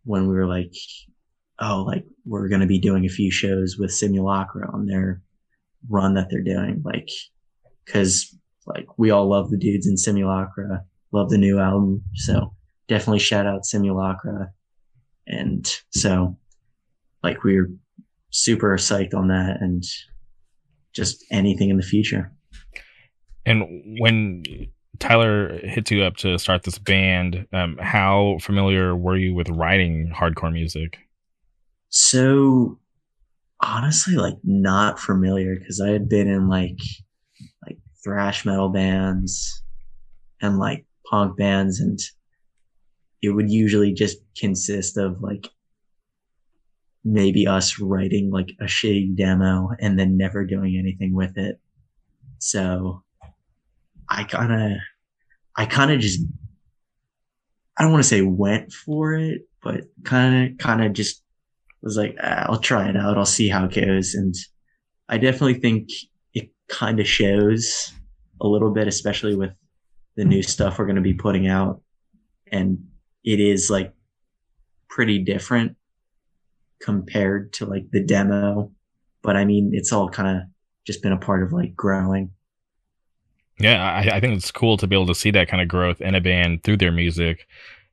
[0.03, 0.75] when we were like,
[1.61, 5.23] oh, like we're going to be doing a few shows with Simulacra on their
[5.89, 6.83] run that they're doing.
[6.85, 7.09] Like,
[7.87, 8.35] cause
[8.67, 12.03] like we all love the dudes in Simulacra, love the new album.
[12.15, 12.55] So
[12.87, 14.51] definitely shout out Simulacra.
[15.27, 16.37] And so
[17.23, 17.71] like we we're
[18.31, 19.85] super psyched on that and
[20.95, 22.33] just anything in the future.
[23.47, 23.65] And
[24.01, 24.43] when
[24.99, 30.13] Tyler hit you up to start this band, um, how familiar were you with writing
[30.15, 30.99] hardcore music?
[31.89, 32.79] So
[33.61, 36.79] honestly, like not familiar because I had been in like
[37.67, 39.63] like thrash metal bands
[40.41, 41.99] and like punk bands, and
[43.23, 45.49] it would usually just consist of like
[47.05, 51.59] maybe us writing like a shitty demo and then never doing anything with it.
[52.39, 53.03] So
[54.09, 54.79] I kind of,
[55.57, 56.21] I kind of just,
[57.77, 61.23] I don't want to say went for it, but kind of, kind of just
[61.83, 63.19] was like, ah, I'll try it out.
[63.19, 64.15] I'll see how it goes.
[64.15, 64.35] And
[65.09, 65.91] I definitely think
[66.35, 67.93] it kind of shows
[68.41, 69.51] a little bit, especially with
[70.17, 71.83] the new stuff we're going to be putting out.
[72.51, 72.87] And
[73.25, 73.93] it is like
[74.89, 75.77] pretty different
[76.81, 78.73] compared to like the demo.
[79.23, 80.43] But I mean, it's all kind of
[80.87, 82.31] just been a part of like growing.
[83.61, 86.01] Yeah, I, I think it's cool to be able to see that kind of growth
[86.01, 87.47] in a band through their music.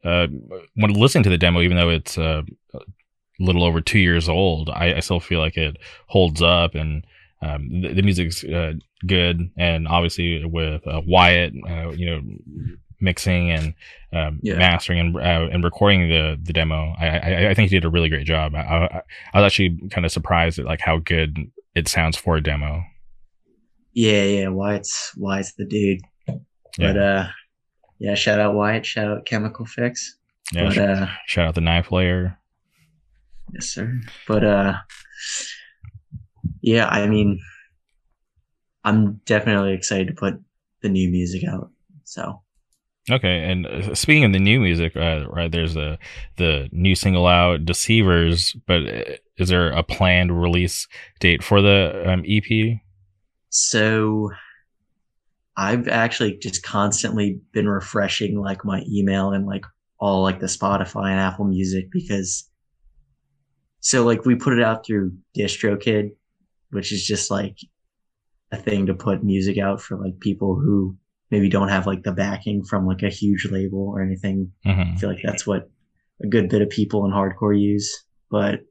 [0.04, 0.28] Uh,
[0.76, 2.44] when listening to the demo, even though it's uh,
[3.40, 7.06] little over two years old, I, I still feel like it holds up and
[7.42, 8.74] um, the, the music's uh,
[9.06, 9.52] good.
[9.58, 12.22] And obviously with uh, Wyatt, uh, you know,
[13.02, 13.74] mixing and
[14.14, 14.56] um, Yeah.
[14.58, 17.90] mastering and uh, and recording the the demo, I, I I think he did a
[17.90, 18.56] really great job.
[18.56, 19.02] I, I,
[19.34, 21.38] I was actually kind of surprised at like how good
[21.76, 22.84] it sounds for a demo.
[23.94, 24.48] Yeah, yeah.
[24.48, 26.00] Wyatt's Wyatt's the dude.
[26.28, 26.36] Yeah.
[26.78, 27.28] But uh,
[28.00, 28.16] yeah.
[28.16, 28.86] Shout out Wyatt.
[28.86, 30.18] Shout out Chemical Fix.
[30.54, 32.38] Yeah, but uh, shout out the knife layer.
[33.54, 33.94] Yes, sir.
[34.28, 34.74] But uh,
[36.62, 36.88] yeah.
[36.88, 37.40] I mean,
[38.84, 40.36] I'm definitely excited to put
[40.82, 41.72] the new music out.
[42.04, 42.42] So
[43.12, 45.52] Okay, and uh, speaking of the new music, uh, right?
[45.52, 46.00] There's the
[46.38, 49.04] the new single out, "Deceivers," but uh,
[49.38, 50.88] is there a planned release
[51.20, 52.80] date for the um, EP?
[53.50, 54.32] So
[55.56, 59.66] I've actually just constantly been refreshing like my email and like
[60.00, 62.50] all like the Spotify and Apple Music because
[63.86, 66.10] so like we put it out through DistroKid,
[66.72, 67.60] which is just like
[68.52, 70.98] a thing to put music out for like people who
[71.30, 74.96] maybe don't have like the backing from like a huge label or anything hmm I
[74.96, 75.70] feel like that's what
[76.24, 78.62] a good bit of people in hardcore use, but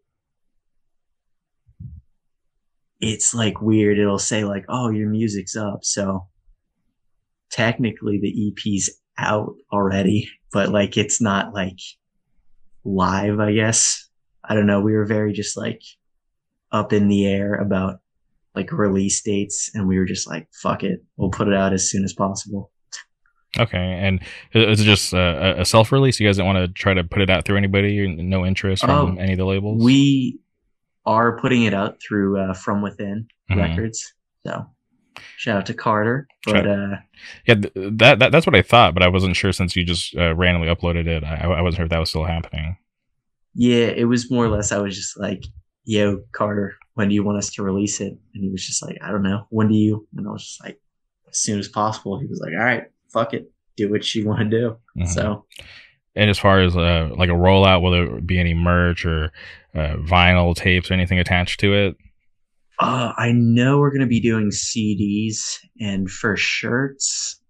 [3.00, 4.00] it's like weird.
[4.00, 6.26] It'll say like, "Oh, your music's up." So
[7.50, 11.78] technically the EP's out already, but like it's not like
[12.82, 14.03] live, I guess.
[14.48, 14.80] I don't know.
[14.80, 15.82] We were very just like
[16.72, 18.00] up in the air about
[18.54, 21.02] like release dates and we were just like, fuck it.
[21.16, 22.70] We'll put it out as soon as possible.
[23.58, 24.20] Okay, and
[24.52, 26.18] is it just a self release?
[26.18, 28.06] You guys don't want to try to put it out through anybody?
[28.16, 29.82] No interest from Oh, any of the labels?
[29.82, 30.40] We
[31.06, 33.56] are putting it out through uh, From Within Mhm.
[33.58, 34.12] Records.
[34.46, 34.66] So
[35.36, 36.26] shout out to Carter.
[36.44, 36.96] But uh,
[37.46, 40.16] yeah, th- that, that that's what I thought, but I wasn't sure since you just
[40.16, 41.22] uh, randomly uploaded it.
[41.22, 42.76] I, I wasn't sure if that was still happening.
[43.54, 44.72] Yeah, it was more or less.
[44.72, 45.44] I was just like,
[45.84, 48.98] "Yo, Carter, when do you want us to release it?" And he was just like,
[49.02, 49.46] "I don't know.
[49.50, 50.78] When do you?" And I was just like,
[51.28, 54.40] "As soon as possible." He was like, "All right, fuck it, do what you want
[54.40, 55.08] to do." Mhm.
[55.08, 55.46] So
[56.16, 59.32] And as far as uh, like a rollout, will there be any merch or
[59.74, 61.96] uh, vinyl tapes or anything attached to it?
[62.80, 67.40] Uh, I know we're gonna be doing CDs and for shirts,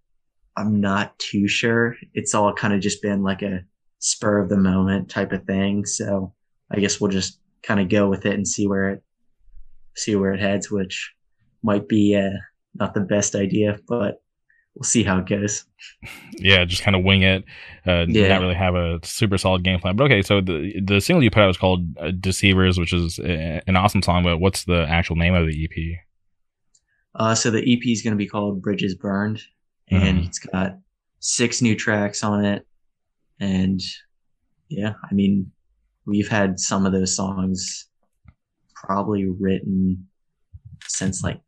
[0.56, 1.96] I'm not too sure.
[2.14, 3.60] It's all kind of just been like a
[4.04, 5.86] spur of the moment type of thing.
[5.86, 6.34] So
[6.70, 9.02] I guess we'll just kind of go with it and see where it
[9.96, 11.12] see where it heads, which
[11.62, 12.36] might be uh
[12.74, 14.20] not the best idea, but
[14.74, 15.64] we'll see how it goes.
[16.36, 17.44] Yeah, just kind of wing it.
[17.86, 18.26] Uh, Yeah.
[18.28, 19.94] Not really have a super solid game plan.
[19.96, 23.18] But okay, so the the single you put out is called uh, Deceivers, which is
[23.20, 24.24] uh, an awesome song.
[24.24, 25.76] But what's the actual name of the EP?
[27.14, 29.40] Uh, so the EP is going to be called Bridges Burned,
[29.90, 30.26] and Mhm.
[30.26, 30.76] it's got
[31.20, 32.66] six new tracks on it.
[33.40, 33.80] And
[34.68, 35.50] yeah, I mean,
[36.06, 37.88] we've had some of those songs
[38.74, 40.06] probably written
[40.86, 41.40] since like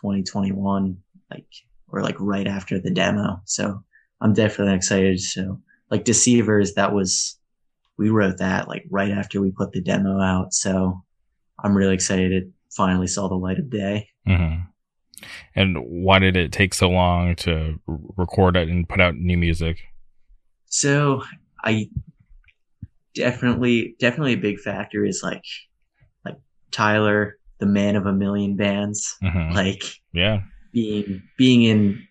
[0.00, 0.96] 2021,
[1.30, 1.46] like
[1.88, 3.40] or like right after the demo.
[3.44, 3.82] So
[4.20, 5.20] I'm definitely excited.
[5.20, 5.60] So
[5.90, 7.38] like Deceivers, that was
[7.96, 10.52] we wrote that like right after we put the demo out.
[10.52, 11.02] So
[11.62, 14.08] I'm really excited it finally saw the light of day.
[14.26, 14.56] hmm
[15.54, 19.78] And why did it take so long to record it and put out new music?
[20.74, 21.22] So
[21.64, 21.88] I
[23.14, 25.44] definitely definitely a big factor is like
[26.24, 26.34] like
[26.72, 30.40] Tyler, the man of a million bands, hmm like Yeah.
[30.72, 32.08] being being in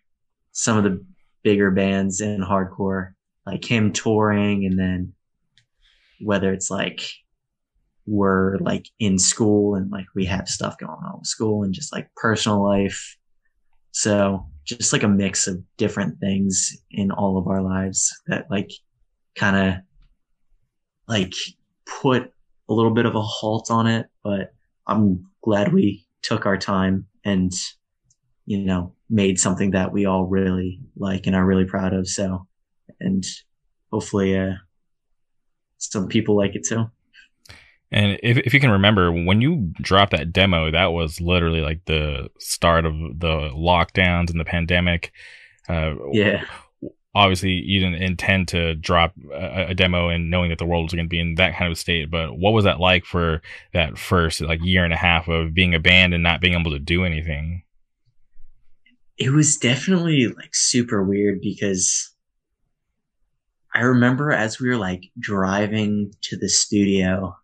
[0.54, 1.06] some of the
[1.44, 3.12] bigger bands in hardcore,
[3.46, 5.14] like him touring and then
[6.22, 7.12] whether it's like
[8.06, 11.92] we're like in school and like we have stuff going on with school and just
[11.92, 13.18] like personal life.
[13.94, 18.72] So just like a mix of different things in all of our lives that like
[19.36, 19.82] kind of
[21.08, 21.34] like
[22.02, 22.32] put
[22.70, 24.54] a little bit of a halt on it, but
[24.88, 27.54] I'm glad we took our time and
[28.46, 32.08] you know made something that we all really like and are really proud of.
[32.08, 32.48] So
[33.00, 33.24] and
[33.92, 34.54] hopefully uh
[35.78, 36.90] some people like it too.
[37.94, 41.86] And if, if you can remember, when you dropped that demo, that was literally like
[41.86, 45.12] the start of the lockdowns and the pandemic.
[45.70, 46.46] Uh, Yeah.
[47.16, 50.94] Obviously, you didn't intend to drop a, a demo and knowing that the world was
[50.94, 52.10] going to be in that kind of state.
[52.10, 55.76] But what was that like for that first like year and a half of being
[55.76, 57.62] a band and not being able to do anything?
[59.18, 62.14] it was definitely like super weird because
[63.74, 67.36] I remember as we were like driving to the studio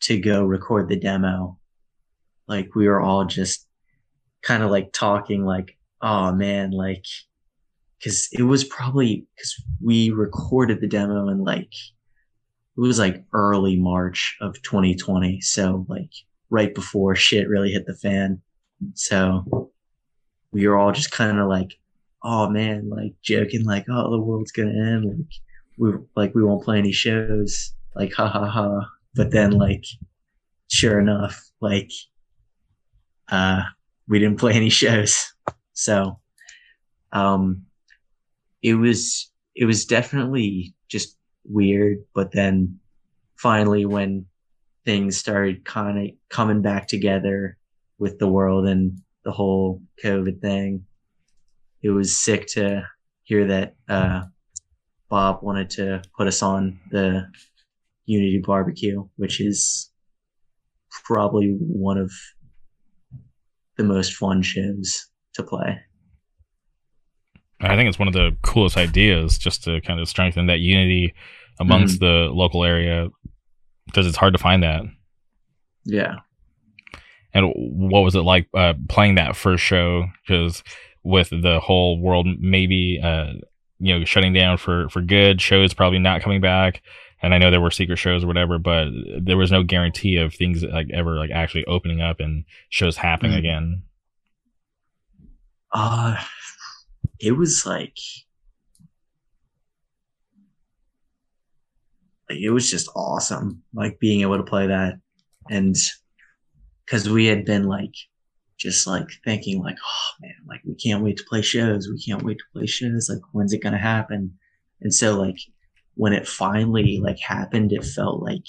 [0.00, 1.58] to go record the demo,
[2.48, 3.66] like we were all just
[4.42, 7.04] kind of like talking like, oh man, like,
[8.02, 13.76] cause it was probably cause we recorded the demo in like, it was like early
[13.76, 15.40] March of 2020.
[15.40, 16.10] So like
[16.48, 18.40] right before shit really hit the fan.
[18.94, 19.70] So
[20.52, 21.78] we were all just kind of like,
[22.22, 25.04] oh man, like joking, like, oh, the world's gonna end.
[25.04, 25.26] Like,
[25.78, 27.72] we like we won't play any shows.
[27.94, 28.88] Like, ha ha ha.
[29.14, 29.84] But then, like,
[30.68, 31.90] sure enough, like,
[33.28, 33.62] uh,
[34.08, 35.32] we didn't play any shows.
[35.72, 36.18] So,
[37.12, 37.62] um,
[38.62, 41.98] it was it was definitely just weird.
[42.14, 42.78] But then,
[43.36, 44.26] finally, when
[44.84, 47.56] things started kind of coming back together
[47.98, 50.84] with the world and the whole COVID thing.
[51.82, 52.82] It was sick to
[53.22, 54.22] hear that uh,
[55.08, 57.26] Bob wanted to put us on the
[58.06, 59.90] Unity barbecue, which is
[61.04, 62.10] probably one of
[63.76, 65.78] the most fun shows to play.
[67.60, 71.14] I think it's one of the coolest ideas just to kind of strengthen that unity
[71.58, 73.08] amongst the local area
[73.86, 74.82] because it's hard to find that.
[75.84, 76.16] Yeah.
[77.34, 80.06] And what was it like uh, playing that first show?
[80.26, 80.62] Because
[81.02, 83.32] with the whole world maybe uh,
[83.78, 86.82] you know shutting down for for good, shows probably not coming back.
[87.22, 88.88] And I know there were secret shows or whatever, but
[89.20, 93.32] there was no guarantee of things like ever like actually opening up and shows happening
[93.32, 93.38] Mhm.
[93.38, 93.82] again.
[95.72, 96.16] Uh,
[97.20, 97.96] it was like,
[102.28, 104.94] like it was just awesome, like being able to play that,
[105.50, 105.76] and
[106.86, 107.94] because we had been like,
[108.56, 112.22] just like thinking like, oh man, like we can't wait to play shows, we can't
[112.22, 114.38] wait to play shows, like when's it gonna happen?
[114.80, 115.38] And so like
[115.94, 118.46] when it finally like happened, it felt like,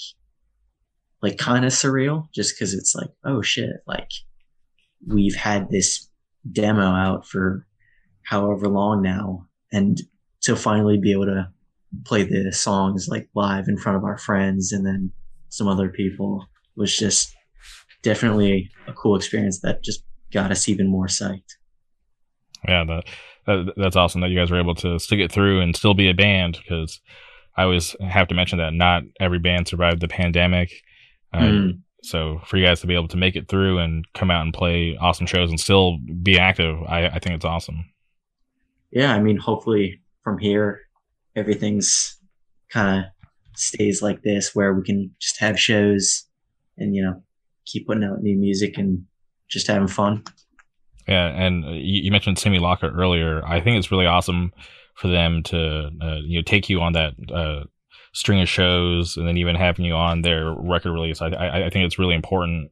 [1.22, 4.08] like kind of surreal, just because it's like, oh shit, like
[5.06, 6.08] we've had this
[6.50, 7.66] demo out for
[8.24, 10.00] however long now and
[10.40, 11.48] to finally be able to
[12.04, 15.10] play the songs like live in front of our friends and then
[15.50, 17.34] some other people was just
[18.02, 21.56] definitely a cool experience that just got us even more psyched.
[22.66, 23.04] Yeah, that,
[23.46, 26.08] that that's awesome that you guys were able to stick it through and still be
[26.08, 27.00] a band because
[27.56, 30.72] I always have to mention that not every band survived the pandemic.
[31.32, 31.80] Uh, Mm.
[32.04, 34.52] So for you guys to be able to make it through and come out and
[34.52, 37.84] play awesome shows and still be active, I, I think it's awesome.
[38.90, 40.80] yeah i mean hopefully from here
[41.36, 42.18] everything's
[42.70, 43.10] kind of
[43.56, 46.24] stays like this where we can just have shows
[46.76, 47.22] and you know
[47.64, 49.04] keep putting out new music and
[49.48, 50.24] just having fun
[51.06, 53.44] Yeah, and you, mentioned mentioned Locker earlier.
[53.44, 54.52] I think it's really awesome
[54.94, 57.64] for them to uh, you know take you on that uh,
[58.12, 61.20] string of shows, and then even having you on their record release.
[61.20, 62.70] I I, I think it's really important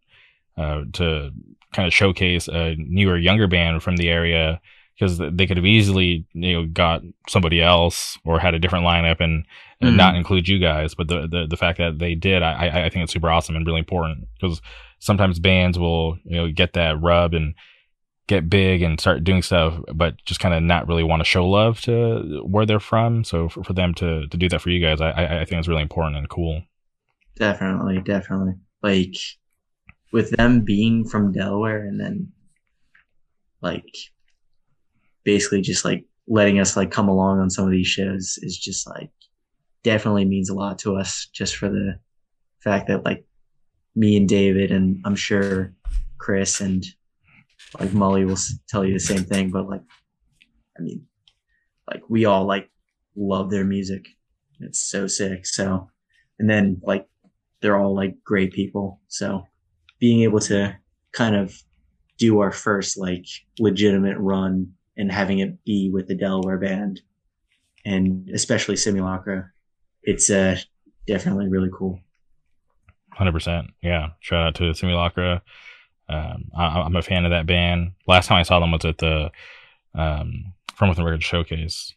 [0.56, 1.30] uh, to
[1.72, 4.60] kind of showcase a newer, younger band from the area
[4.94, 9.20] because they could have easily you know got somebody else or had a different lineup
[9.20, 9.46] and,
[9.80, 9.96] and mm-hmm.
[9.96, 10.94] not include you guys.
[10.94, 13.66] But the, the the fact that they did, I I think it's super awesome and
[13.66, 14.60] really important because
[14.98, 17.54] sometimes bands will you know get that rub and
[18.30, 21.46] get big and start doing stuff, but just kind of not really want to show
[21.46, 23.24] love to where they're from.
[23.24, 25.68] So for, for them to to do that for you guys, I I think it's
[25.68, 26.62] really important and cool.
[27.36, 28.54] Definitely, definitely.
[28.82, 29.16] Like
[30.12, 32.32] with them being from Delaware and then
[33.60, 33.96] like
[35.24, 38.88] basically just like letting us like come along on some of these shows is just
[38.88, 39.10] like
[39.82, 41.98] definitely means a lot to us just for the
[42.60, 43.24] fact that like
[43.96, 45.74] me and David and I'm sure
[46.18, 46.84] Chris and
[47.78, 49.82] like Molly will tell you the same thing, but like,
[50.78, 51.06] I mean,
[51.88, 52.70] like we all like
[53.16, 54.06] love their music.
[54.60, 55.46] It's so sick.
[55.46, 55.88] So,
[56.38, 57.06] and then like
[57.60, 59.00] they're all like great people.
[59.08, 59.44] So
[59.98, 60.76] being able to
[61.12, 61.54] kind of
[62.18, 63.24] do our first like
[63.58, 67.00] legitimate run and having it be with the Delaware band
[67.84, 69.50] and especially Simulacra,
[70.02, 70.58] it's uh,
[71.06, 71.98] definitely really cool.
[73.18, 73.68] 100%.
[73.82, 74.10] Yeah.
[74.20, 75.42] Shout out to Simulacra.
[76.10, 77.92] Um, I, am a fan of that band.
[78.08, 79.30] Last time I saw them was at the
[79.94, 81.94] um, From Within Records Showcase.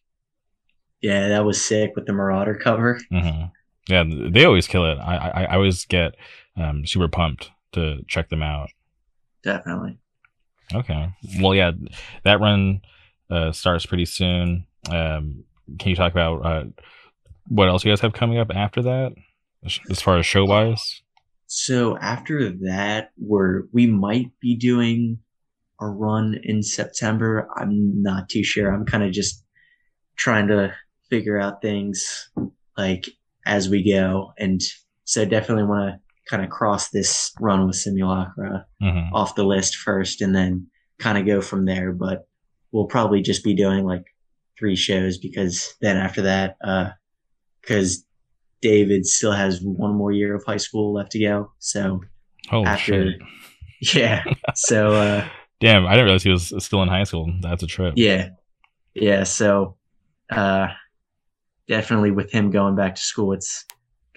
[1.01, 2.99] Yeah, that was sick with the Marauder cover.
[3.11, 3.45] Mm-hmm.
[3.89, 4.97] Yeah, they always kill it.
[4.99, 6.15] I I, I always get
[6.55, 8.69] um, super pumped to check them out.
[9.43, 9.97] Definitely.
[10.73, 11.09] Okay.
[11.41, 11.71] Well, yeah,
[12.23, 12.81] that run
[13.29, 14.65] uh, starts pretty soon.
[14.89, 15.43] Um,
[15.79, 16.63] can you talk about uh,
[17.47, 19.13] what else you guys have coming up after that,
[19.89, 21.01] as far as show wise?
[21.55, 25.19] So after that, we're we might be doing
[25.79, 27.47] a run in September.
[27.55, 28.73] I'm not too sure.
[28.73, 29.45] I'm kind of just
[30.15, 30.73] trying to
[31.11, 32.27] figure out things
[32.75, 33.07] like
[33.45, 34.61] as we go, and
[35.03, 39.13] so definitely want to kind of cross this run with Simulacra mm-hmm.
[39.13, 40.65] off the list first, and then
[40.97, 41.91] kind of go from there.
[41.91, 42.27] But
[42.71, 44.05] we'll probably just be doing like
[44.57, 46.89] three shows because then after that, uh,
[47.61, 48.12] because uh,
[48.63, 51.51] David still has one more year of high school left to go.
[51.59, 52.01] So
[52.51, 53.21] oh, after, shit.
[53.93, 54.23] yeah.
[54.55, 55.27] So, uh,
[55.59, 57.31] damn, I didn't realize he was still in high school.
[57.41, 57.93] That's a trip.
[57.97, 58.29] Yeah.
[58.93, 59.23] Yeah.
[59.23, 59.75] So,
[60.31, 60.67] uh,
[61.67, 63.65] definitely with him going back to school, it's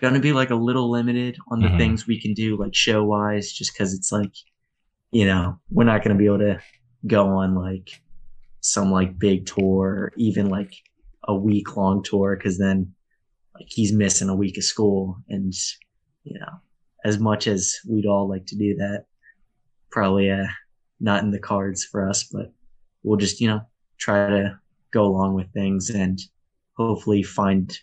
[0.01, 1.79] going to be like a little limited on the mm-hmm.
[1.79, 4.33] things we can do, like show wise, just because it's like,
[5.11, 6.61] you know, we're not going to be able to
[7.07, 7.91] go on like
[8.61, 10.73] some like big tour or even like
[11.25, 12.93] a week long tour because then
[13.59, 15.17] like he's missing a week of school.
[15.29, 15.53] And
[16.27, 16.61] you know
[17.05, 19.05] as much as we'd all like to do that
[19.91, 20.47] probably uh
[21.01, 22.53] not in the cards for us but
[23.03, 23.61] we'll just you know
[23.99, 24.59] try to
[24.93, 26.21] go along with things and
[26.77, 27.79] hopefully find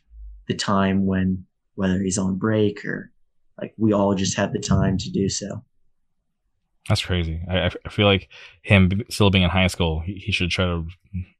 [0.48, 1.44] the time when
[1.76, 3.12] whether he's on break or
[3.60, 5.64] like we all just have the time to do so
[6.88, 7.42] that's crazy.
[7.50, 8.30] I, I feel like
[8.62, 10.86] him still being in high school he, should try to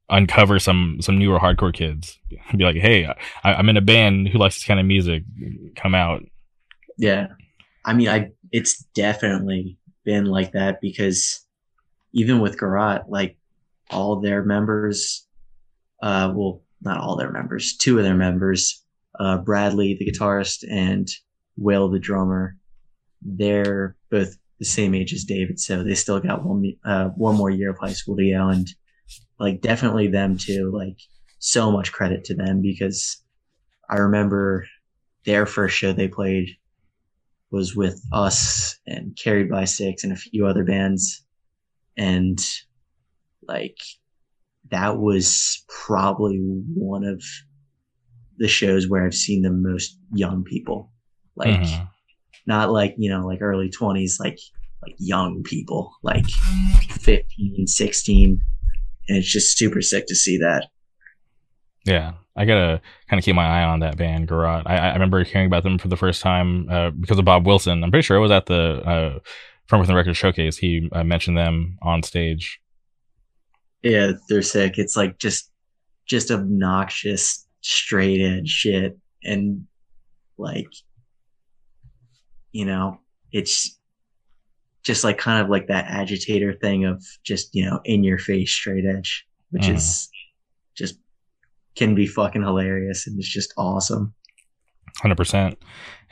[0.08, 2.18] uncover some some newer hardcore kids.
[2.56, 3.06] Be like hey
[3.44, 4.28] I, i'm in a band.
[4.28, 5.22] Who likes this kind of music?
[5.76, 6.24] Come out.
[6.96, 7.28] Yeah.
[7.84, 11.44] I mean i it's definitely been like that because
[12.12, 13.36] even with garot like
[13.90, 15.26] all their members
[16.02, 18.82] uh well not all their members two of their members
[19.20, 21.08] uh bradley the guitarist and
[21.56, 22.56] will the drummer
[23.22, 27.50] they're both the same age as david so they still got one uh one more
[27.50, 28.68] year of high school to go and
[29.38, 30.70] like definitely them too.
[30.74, 30.98] Like
[31.38, 33.22] so much credit to them because
[33.88, 34.66] I remember
[35.24, 36.48] their first show they played
[37.50, 41.24] was with us and Carried by Six and a few other bands.
[41.96, 42.38] And
[43.46, 43.78] like
[44.70, 47.22] that was probably one of
[48.38, 50.90] the shows where I've seen the most young people.
[51.36, 51.84] Like mm-hmm.
[52.46, 54.38] Not like, you know, like early 20s, like
[54.82, 56.26] like young people, like
[56.90, 58.40] 15, 16
[59.08, 60.68] and it's just super sick to see that.
[61.84, 64.62] Yeah, I gotta kind of keep my eye on that band, Garot.
[64.66, 67.84] I, I remember hearing about them for the first time uh, because of Bob Wilson.
[67.84, 69.18] I'm pretty sure it was at the uh,
[69.66, 70.56] From Within Record showcase.
[70.56, 72.60] He uh, mentioned them on stage.
[73.82, 74.78] Yeah, they're sick.
[74.78, 75.50] It's like just
[76.06, 79.66] just obnoxious, straight edge shit, and
[80.38, 80.68] like
[82.54, 82.98] you know,
[83.32, 83.78] it's
[84.84, 88.52] just like kind of like that agitator thing of just you know in your face
[88.52, 89.74] straight edge which mm.
[89.74, 90.08] is
[90.76, 90.98] just
[91.74, 94.14] can be fucking hilarious and it's just awesome
[95.02, 95.56] 100%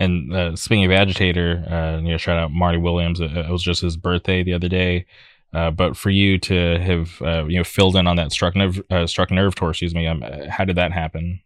[0.00, 3.62] and uh, speaking of agitator uh, you know shout out marty williams it, it, was
[3.62, 5.06] just his birthday the other day
[5.54, 8.80] Uh, but for you to have uh, you know filled in on that struck nerve
[8.90, 11.38] uh, struck nerve tour, excuse me, um, how did that happen?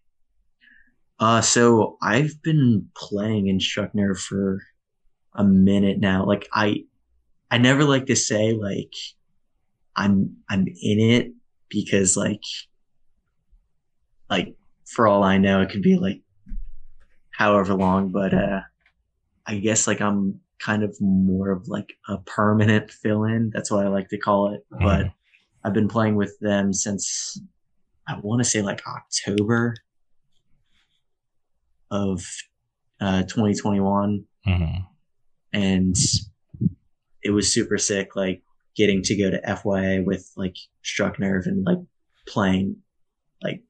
[1.18, 4.60] Uh, so I've been playing in struck nerve for
[5.36, 6.24] a minute now.
[6.24, 6.84] Like I,
[7.50, 8.92] I never like to say like
[9.94, 11.32] I'm I'm in it
[11.68, 12.42] because like
[14.28, 16.22] like for all I know it could be like
[17.30, 18.60] however long, but uh
[19.46, 23.50] I guess like I'm kind of more of like a permanent fill in.
[23.52, 24.66] That's what I like to call it.
[24.72, 24.84] Mm-hmm.
[24.84, 25.06] But
[25.64, 27.40] I've been playing with them since
[28.08, 29.74] I want to say like October
[31.90, 32.24] of
[33.00, 34.24] uh, 2021.
[34.46, 34.82] Mm-hmm.
[35.56, 35.96] And
[37.22, 38.42] it was super sick, like
[38.76, 41.78] getting to go to FYA with like Struck Nerve and like
[42.28, 42.76] playing,
[43.42, 43.62] like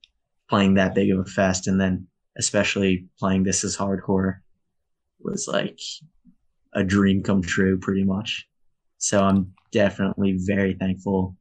[0.51, 1.68] playing that big of a fest.
[1.68, 4.39] And then especially playing This Is Hardcore
[5.20, 5.78] was like
[6.74, 8.49] a dream come true pretty much.
[8.99, 11.37] So I'm definitely very thankful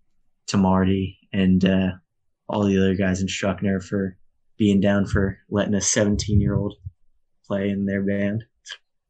[0.47, 1.89] to Marty and uh,
[2.47, 4.15] all the other guys in Struck Nerve for
[4.57, 6.75] being down for letting a 17 year old
[7.47, 8.43] play in their band.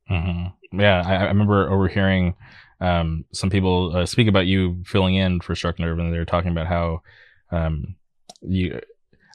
[0.09, 0.79] Mm-hmm.
[0.79, 2.35] Yeah, I, I, remember overhearing
[2.79, 6.25] um, some people uh, speak about you filling in for Struck Nerve, and they were
[6.25, 7.01] talking about how
[7.51, 7.95] um,
[8.41, 8.79] you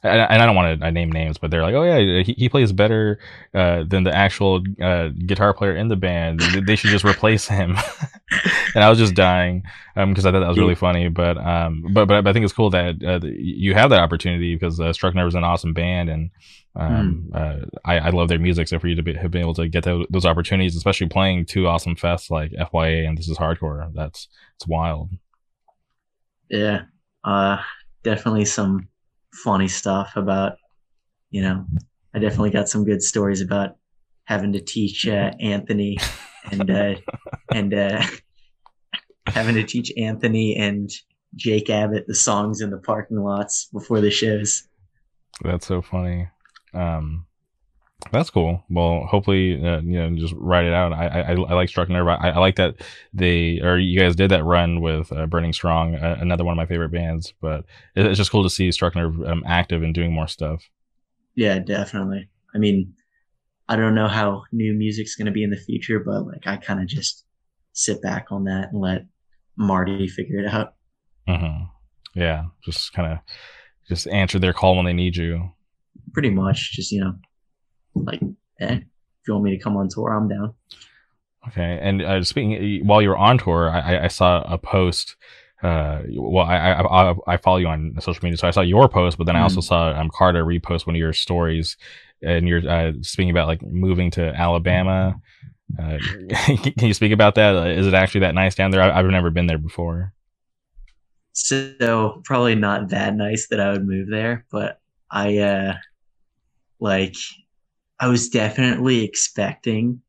[0.02, 2.72] and I don't want to name names, but they're like, oh yeah, he, he plays
[2.72, 3.18] better
[3.54, 6.40] uh, than the actual uh, guitar player in the band.
[6.40, 7.76] They should just replace him.
[8.74, 9.62] and I was just dying
[9.94, 11.08] because um, I thought that was really funny.
[11.08, 14.80] But um, but but I think it's cool that uh, you have that opportunity because
[14.80, 16.30] uh, Struck Nerve is an awesome band, and
[16.76, 17.68] um, mm.
[17.84, 18.68] I, I love their music.
[18.68, 21.44] So for you to be, have been able to get those, those opportunities, especially playing
[21.44, 25.10] two awesome fests like FYA and This Is Hardcore, that's it's wild.
[26.48, 26.82] Yeah,
[27.22, 27.58] uh,
[28.02, 28.88] definitely some
[29.32, 30.56] funny stuff about,
[31.30, 31.64] you know,
[32.14, 33.76] I definitely got some good stories about
[34.24, 35.98] having to teach uh, Anthony
[36.50, 36.94] and uh,
[37.52, 38.02] and uh,
[39.26, 40.90] having to teach Anthony and
[41.36, 44.66] Jake Abbott the songs in the parking lots before the shows.
[45.42, 46.28] That's so funny.
[46.74, 47.26] Um,
[48.12, 48.64] that's cool.
[48.70, 50.92] Well, hopefully, uh, you know, just write it out.
[50.92, 52.08] I I, I like Struck Nerve.
[52.08, 52.76] I, I, like that
[53.12, 56.56] they or you guys did that run with uh, Burning Strong, uh, another one of
[56.56, 57.32] my favorite bands.
[57.40, 60.68] But it's just cool to see Struck Nerve um, active and doing more stuff.
[61.34, 62.28] Yeah, definitely.
[62.54, 62.94] I mean,
[63.68, 66.56] I don't know how new music's going to be in the future, but like I
[66.56, 67.24] kind of just
[67.72, 69.06] sit back on that and let
[69.56, 70.74] Marty figure it out.
[71.28, 71.64] Mm-hmm.
[72.14, 73.18] Yeah, just kind of
[73.88, 75.50] just answer their call when they need you.
[76.12, 77.14] Pretty much, just you know
[77.94, 78.20] like,
[78.60, 80.54] eh, if you want me to come on tour, I'm down.
[81.48, 81.78] Okay.
[81.80, 85.16] And uh, speaking, while you were on tour, I, I saw a post.
[85.62, 89.18] Uh, well, I, I, I follow you on social media, so I saw your post,
[89.18, 89.64] but then I also mm.
[89.64, 91.76] saw um, Carter repost one of your stories,
[92.22, 95.20] and you're uh, speaking about like moving to Alabama.
[95.78, 95.98] Uh,
[96.46, 97.56] can you speak about that?
[97.56, 98.82] Uh, it actually that nice down there?
[98.82, 100.14] I, have never been there before.
[101.32, 104.80] So probably not that nice that I would move there, but
[105.10, 105.74] I uh
[106.80, 107.16] like
[108.00, 110.00] I was definitely expecting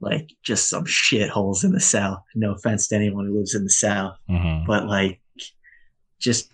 [0.00, 2.22] like just some shitholes in the South.
[2.34, 4.66] No offense to anyone who lives in the South, mm-hmm.
[4.66, 5.20] but like
[6.18, 6.52] just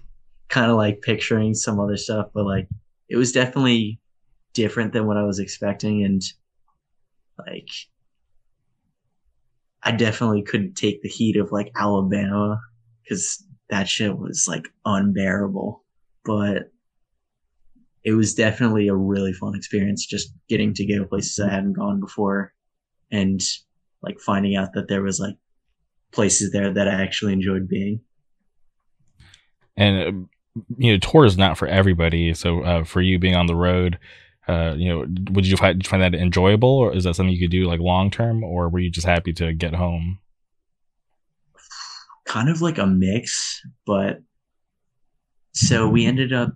[0.48, 2.28] kind of like picturing some other stuff.
[2.34, 2.68] But like
[3.08, 4.00] it was definitely
[4.54, 6.02] different than what I was expecting.
[6.02, 6.22] And
[7.46, 7.68] like
[9.82, 12.58] I definitely couldn't take the heat of like Alabama
[13.02, 15.84] because that shit was like unbearable.
[16.24, 16.70] But
[18.06, 21.98] it was definitely a really fun experience just getting to go places I hadn't gone
[21.98, 22.54] before
[23.10, 23.40] and
[24.00, 25.34] like finding out that there was like
[26.12, 28.00] places there that I actually enjoyed being.
[29.76, 32.32] And uh, you know, tour is not for everybody.
[32.32, 33.98] So uh, for you being on the road,
[34.46, 35.00] uh, you know,
[35.32, 38.12] would you find, find that enjoyable, or is that something you could do like long
[38.12, 40.20] term, or were you just happy to get home?
[42.24, 44.20] Kind of like a mix, but
[45.54, 46.52] so we ended up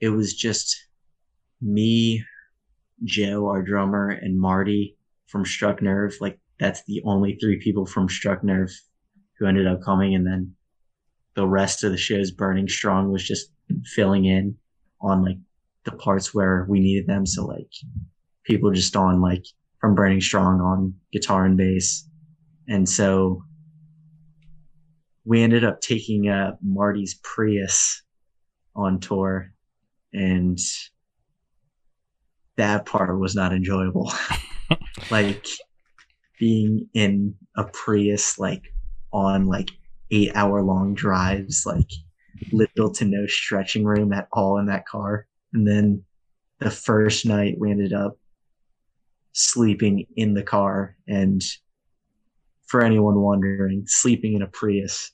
[0.00, 0.76] it was just
[1.60, 2.24] me,
[3.04, 4.96] Joe, our drummer, and Marty
[5.26, 6.14] from Struck Nerve.
[6.20, 8.70] Like that's the only three people from Struck Nerve
[9.38, 10.54] who ended up coming, and then
[11.34, 13.52] the rest of the shows, Burning Strong, was just
[13.84, 14.56] filling in
[15.00, 15.38] on like
[15.84, 17.26] the parts where we needed them.
[17.26, 17.70] So like
[18.44, 19.44] people just on like
[19.80, 22.08] from Burning Strong on guitar and bass,
[22.68, 23.42] and so
[25.24, 28.02] we ended up taking uh, Marty's Prius
[28.74, 29.52] on tour
[30.12, 30.58] and
[32.56, 34.12] that part was not enjoyable.
[35.10, 35.46] like
[36.38, 38.62] being in a Prius, like
[39.12, 39.70] on like
[40.10, 41.90] eight hour long drives, like
[42.52, 45.26] little to no stretching room at all in that car.
[45.52, 46.04] And then
[46.58, 48.18] the first night we ended up
[49.32, 50.96] sleeping in the car.
[51.06, 51.42] And
[52.66, 55.12] for anyone wondering, sleeping in a Prius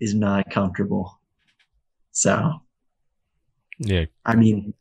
[0.00, 1.20] is not comfortable.
[2.10, 2.60] So,
[3.84, 4.06] Yeah.
[4.24, 4.74] I mean,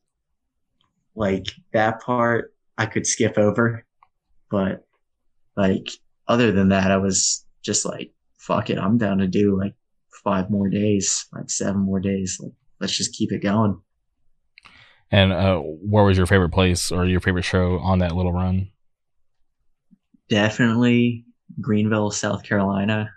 [1.16, 3.86] like that part I could skip over,
[4.50, 4.86] but
[5.56, 5.88] like
[6.28, 9.74] other than that, I was just like, fuck it, I'm down to do like
[10.24, 12.38] five more days, like seven more days.
[12.42, 13.80] Like, let's just keep it going.
[15.12, 18.70] And uh, where was your favorite place or your favorite show on that little run?
[20.30, 21.26] Definitely
[21.60, 23.12] Greenville, South Carolina,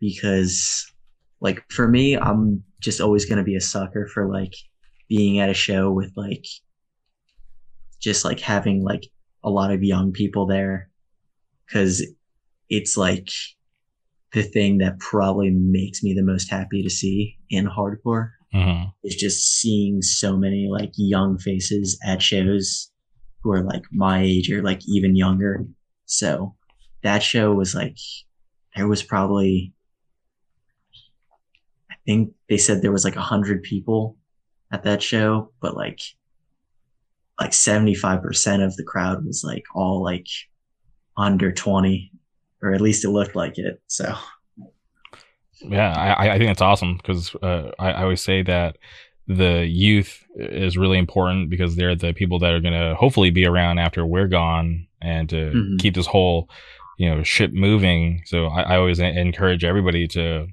[0.00, 0.90] because
[1.40, 4.54] like for me, I'm just always going to be a sucker for like
[5.08, 6.44] being at a show with like
[8.00, 9.06] just like having like
[9.44, 10.88] a lot of young people there
[11.66, 12.04] because
[12.68, 13.28] it's like
[14.32, 19.16] the thing that probably makes me the most happy to see in hardcore hmm is
[19.16, 22.90] just seeing so many like young faces at shows
[23.42, 25.66] who are like my age or like even younger.
[26.06, 26.54] So
[27.02, 27.96] that show was like,
[28.76, 29.72] there was probably,
[32.06, 34.16] think they said there was like a hundred people
[34.72, 36.00] at that show, but like,
[37.40, 40.26] like 75% of the crowd was like all like
[41.16, 42.10] under 20,
[42.62, 43.80] or at least it looked like it.
[43.86, 44.14] So
[45.60, 48.78] Yeah, I, I think that's awesome because uh, I, I always say that
[49.28, 53.46] the youth is really important because they're the people that are going to hopefully be
[53.46, 55.78] around after we're gone and to Mhm.
[55.78, 56.48] keep this whole
[56.98, 58.22] you know ship moving.
[58.26, 60.46] So I, I always encourage everybody to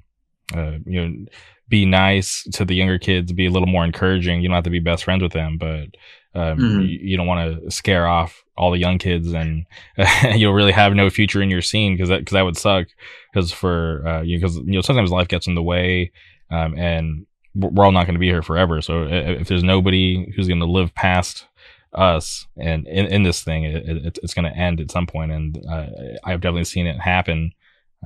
[0.54, 1.26] uh, you know
[1.68, 4.40] be nice to the younger kids, be a little more encouraging.
[4.40, 5.94] You don't have to be best friends with them, but
[6.34, 6.88] um, Mhm.
[6.88, 9.66] you, you don't want to scare off all the young kids and
[10.34, 12.86] you'll really have no future in your scene because that because that would suck
[13.32, 16.10] because for uh, you because you know sometimes life gets in the way
[16.50, 18.80] um, and we're all not going to be here forever.
[18.80, 21.46] So if there's nobody who's going to live past
[21.92, 25.32] us and in, in this thing, it, it, it's going to end at some point.
[25.32, 25.86] And uh,
[26.24, 27.52] I've definitely seen it happen.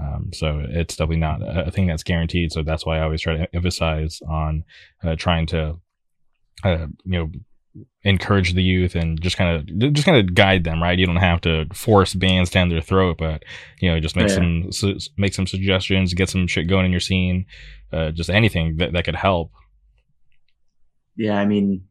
[0.01, 2.53] Um, so it's definitely not a thing that's guaranteed.
[2.53, 4.65] So that's why I always try to emphasize on
[5.03, 5.79] uh, trying to,
[6.65, 7.31] uh, you know,
[8.05, 10.83] encourage the youth and just kind of just kind of guide them.
[10.83, 13.45] Right, you don't have to force bands down their throat, but
[13.81, 14.35] you know, just make Yeah.
[14.35, 17.47] some su- make some suggestions, get some shit going in your scene,
[17.93, 19.53] uh, just anything that that could help.
[21.17, 21.85] yeah, I mean,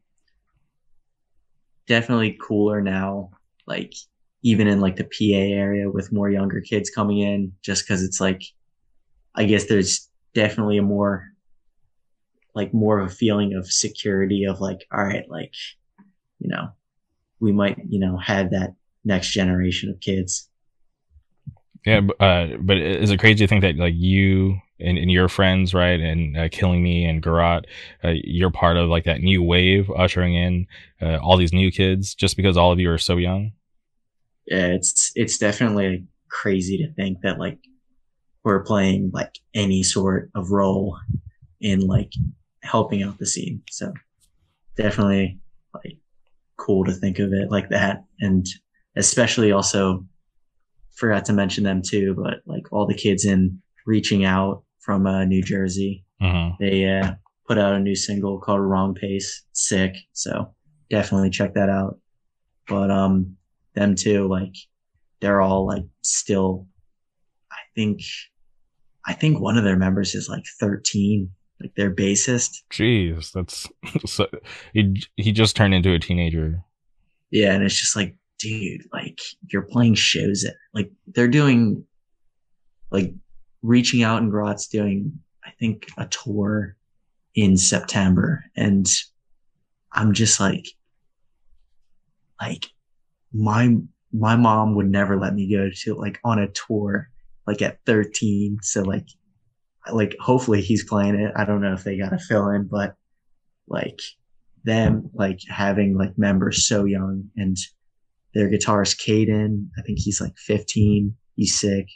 [1.86, 3.30] definitely cooler now.
[3.66, 3.94] Like
[4.44, 8.20] even in like the PA area with more younger kids coming in, just because it's
[8.20, 8.42] like,
[9.34, 11.24] I guess there's definitely a more,
[12.54, 15.52] like more of a feeling of security of like, all right, like,
[16.38, 16.68] you know,
[17.40, 20.48] we might, you know, have that next generation of kids.
[21.86, 25.72] Yeah, uh, but is it crazy to think that like you and, and your friends,
[25.72, 27.64] right, and uh, Killing Me and Garot,
[28.02, 30.66] uh, you're part of like that new wave ushering in
[31.00, 33.52] uh, all these new kids just because all of you are so young?
[34.46, 37.58] Yeah, it's it's definitely crazy to think that like
[38.44, 40.98] we're playing like any sort of role
[41.60, 42.12] in like
[42.62, 43.62] helping out the scene.
[43.70, 43.92] So
[44.76, 45.38] definitely
[45.72, 45.98] like
[46.56, 48.46] cool to think of it like that, and
[48.96, 50.04] especially also
[50.94, 55.24] forgot to mention them too, but like all the kids in reaching out from uh,
[55.24, 57.12] New Jersey, hmm they uh,
[57.46, 59.42] put out a new single called Wrong Pace.
[59.52, 59.96] Sick.
[60.12, 60.54] So
[60.90, 61.98] definitely check that out.
[62.68, 63.36] But um
[63.74, 64.54] them too, like
[65.20, 66.66] they're all like still
[67.50, 68.00] I think
[69.06, 72.62] I think one of their members is like 13, like their bassist.
[72.70, 73.68] Jeez, that's
[74.06, 74.26] so.
[74.72, 76.62] He he just turned into a teenager.
[77.30, 81.84] Yeah, and it's just like, dude, like you're playing shows at like they're doing
[82.90, 83.12] like
[83.62, 86.76] reaching out and Grot's doing I think a tour
[87.34, 88.86] in September and
[89.92, 90.66] I'm just like
[92.40, 92.66] like
[93.34, 93.76] my
[94.12, 97.10] my mom would never let me go to like on a tour
[97.46, 99.08] like at 13 so like
[99.92, 102.94] like hopefully he's playing it I don't know if they got a fill in but
[103.68, 104.00] like
[104.62, 107.56] them like having like members so young and
[108.34, 111.14] their guitarist Caden, I think he's like 15.
[111.36, 111.86] He's sick.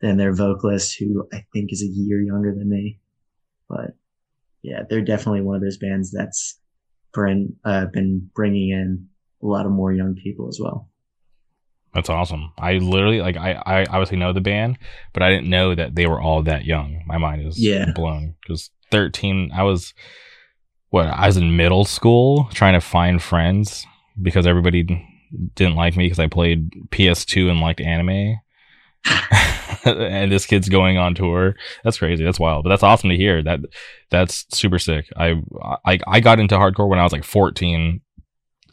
[0.00, 2.98] Then their vocalist, who I think is a year younger than me.
[3.68, 3.92] But
[4.62, 6.58] yeah, they're definitely one of those bands that's
[7.12, 9.08] bring, uh, been bringing in
[9.42, 10.88] a lot of more young people as well.
[11.94, 12.52] That's awesome.
[12.58, 14.78] I literally like I I obviously know the band,
[15.12, 17.02] but I didn't know that they were all that young.
[17.06, 17.92] My mind is Yeah.
[17.94, 19.50] blown because thirteen.
[19.54, 19.94] I was
[20.90, 23.86] what I was in middle school trying to find friends
[24.20, 24.82] because everybody
[25.54, 28.36] didn't like me because I played PS2 and liked anime.
[29.84, 31.54] and this kid's going on tour.
[31.84, 32.24] That's crazy.
[32.24, 32.64] That's wild.
[32.64, 33.42] But that's awesome to hear.
[33.42, 33.60] That
[34.10, 35.06] that's super sick.
[35.16, 35.40] I
[35.86, 38.00] I I got into hardcore when I was like 14.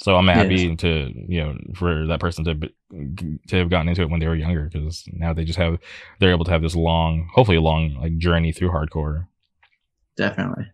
[0.05, 0.75] So I'm happy Yeah.
[0.75, 4.35] to you know for that person to to have gotten into it when they were
[4.35, 5.79] younger because now they just have
[6.19, 9.25] they're able to have this long, hopefully a long like journey through hardcore.
[10.15, 10.71] Definitely.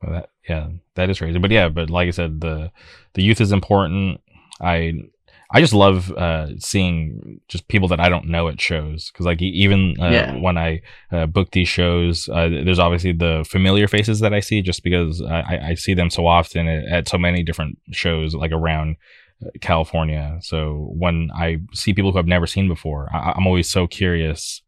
[0.00, 1.38] But that, yeah, that is crazy.
[1.38, 2.72] But yeah, but like I said, the
[3.12, 4.22] the youth is important.
[4.58, 5.02] I
[5.50, 9.40] I just love uh, seeing just people that I don't know at shows because like
[9.40, 10.36] even uh, Yeah.
[10.40, 10.82] when I
[11.12, 15.22] uh, book these shows, uh, there's obviously the familiar faces that I see just because
[15.22, 18.96] I, I- see them so often at, at so many different shows like around
[19.44, 20.38] uh, California.
[20.42, 24.62] So when I see people who I've never seen before, I, I'm always so curious,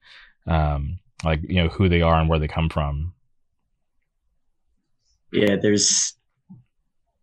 [0.46, 3.14] um, like you know who they are and where they come from.
[5.32, 6.14] Yeah, there's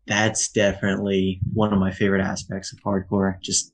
[0.07, 3.39] that's definitely one of my favorite aspects of hardcore.
[3.41, 3.73] Just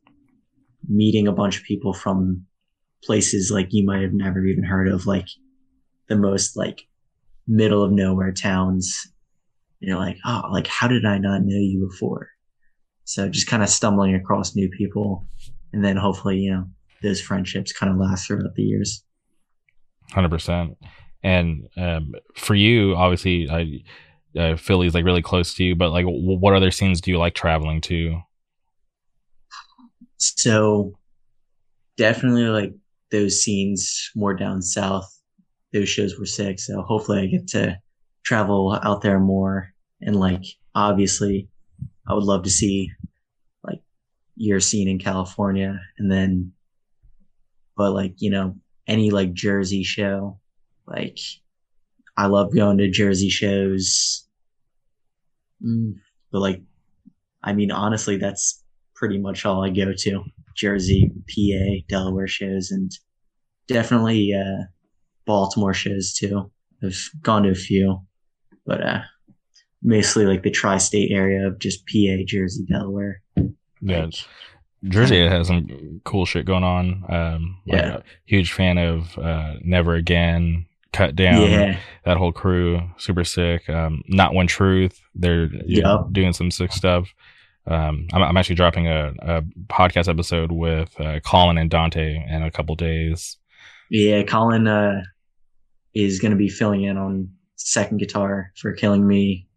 [0.88, 2.45] meeting a bunch of people from
[3.03, 5.27] places like you might have never even heard of, like
[6.07, 6.88] the most like
[7.47, 9.07] middle of nowhere towns.
[9.79, 12.29] You're like, oh, like how did I not know you before?
[13.03, 15.27] So just kind of stumbling across new people,
[15.73, 16.65] and then hopefully, you know,
[17.01, 19.03] those friendships kind of last throughout the years.
[20.11, 20.77] Hundred percent.
[21.23, 23.84] And um, for you, obviously, I,
[24.38, 25.75] uh, Philly's like really close to you.
[25.75, 28.21] But like, w- what other scenes do you like traveling to?
[30.17, 30.93] So
[31.97, 32.73] definitely like
[33.11, 35.07] those scenes more down south.
[35.73, 36.59] Those shows were sick.
[36.59, 37.77] So hopefully I get to
[38.23, 39.73] travel out there more.
[40.01, 40.43] And like
[40.75, 41.49] obviously
[42.07, 42.91] I would love to see
[43.63, 43.82] like
[44.36, 46.53] your scene in California and then
[47.77, 48.55] but like, you know,
[48.88, 50.39] any like Jersey show.
[50.86, 51.17] Like
[52.22, 54.28] I love going to Jersey shows.
[55.65, 55.95] Mm,
[56.32, 56.61] but like
[57.43, 58.63] I mean honestly that's
[58.95, 60.24] pretty much all I go to.
[60.55, 62.91] Jersey, PA, Delaware shows, and
[63.67, 64.65] definitely uh,
[65.26, 66.51] Baltimore shows too.
[66.84, 68.01] I've gone to a few,
[68.67, 69.01] but uh,
[69.82, 73.24] mostly like the tri-state area of just PA, Jersey, Delaware.
[73.82, 74.07] Yeah,
[74.84, 77.03] Jersey has some cool shit going on.
[77.09, 77.97] Um, Yeah.
[77.97, 83.70] a huge fan of uh, Never Again, Cut Down, yeah, that whole crew, super sick.
[83.70, 87.14] Um, Not One Truth, they're you know, doing some sick stuff.
[87.68, 92.44] Um, I'm, I'm actually dropping a, a podcast episode with uh, Colin and Dante in
[92.44, 93.38] a couple days.
[93.89, 94.24] yeah.
[94.24, 95.02] Colin uh,
[95.94, 99.48] is going to be filling in on second guitar for Killing Me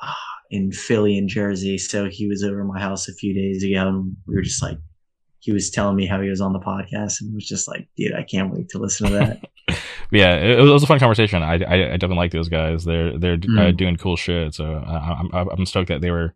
[0.00, 0.12] uh,
[0.50, 1.78] in Philly and Jersey.
[1.78, 4.78] So he was over my house a few days ago, and we were just like,
[5.46, 8.12] he was telling me how he was on the podcast, and was just like, dude,
[8.14, 9.78] I can't wait to listen to that.
[10.10, 11.40] yeah, it, was a fun conversation.
[11.44, 12.84] I, I, I definitely like those guys.
[12.84, 13.76] They're they're uh, Mm.
[13.76, 14.54] doing cool shit.
[14.54, 16.34] So uh, I'm I'm I'm stoked that they were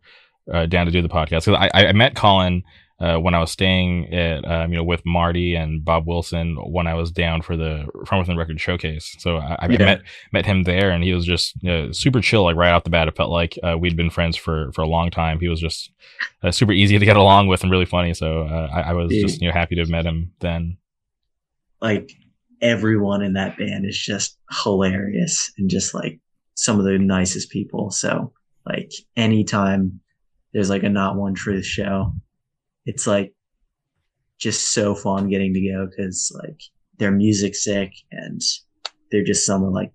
[0.51, 1.45] uh, down to do the podcast.
[1.45, 2.63] Because I I met Colin
[3.01, 6.85] uh, when I was staying at um, you know with Marty and Bob Wilson when
[6.87, 9.15] I was down for the From Within Record showcase.
[9.19, 9.77] So I, I Yeah.
[9.79, 12.43] met met him there, and he was just you know, super chill.
[12.43, 14.87] Like right off the bat, it felt like uh, we'd been friends for for a
[14.87, 15.39] long time.
[15.39, 15.91] He was just
[16.43, 18.13] uh, super easy to get along with and really funny.
[18.13, 19.21] So uh, I, I was Yeah.
[19.23, 20.77] just you know happy to have met him then.
[21.81, 22.11] like
[22.61, 26.19] everyone in that band is just hilarious and just like
[26.53, 27.89] some of the nicest people.
[27.89, 28.33] So
[28.67, 29.99] like anytime
[30.53, 32.13] there's like a not one truth show,
[32.85, 33.33] it's like
[34.39, 36.61] just so fun getting to go because like
[36.97, 38.41] their music's sick and
[39.11, 39.91] they're just some of like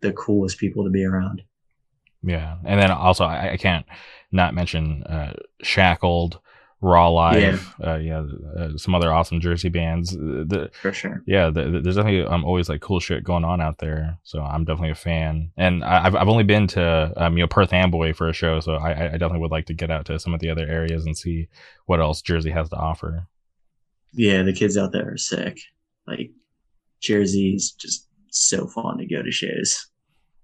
[0.00, 1.42] the coolest people to be around.
[2.22, 3.86] Yeah, and then also I, I can't
[4.32, 6.40] not mention uh, Shackled,
[6.84, 8.24] Raw Live, yeah, uh, yeah
[8.58, 10.14] uh, some other awesome Jersey bands.
[10.14, 11.22] Uh, The, For sure.
[11.26, 14.18] yeah, the, the- there's definitely um, always like cool shit going on out there.
[14.22, 17.48] So I'm definitely a fan, and I- I've I've only been to um, you know
[17.48, 20.18] Perth Amboy for a show, so I, I- definitely would like to get out to
[20.18, 21.48] some of the other areas and see
[21.86, 23.26] what else Jersey has to offer.
[24.12, 25.58] Yeah, the kids out there are sick.
[26.06, 26.30] Like
[27.00, 29.86] Jersey's just so fun to go to shows.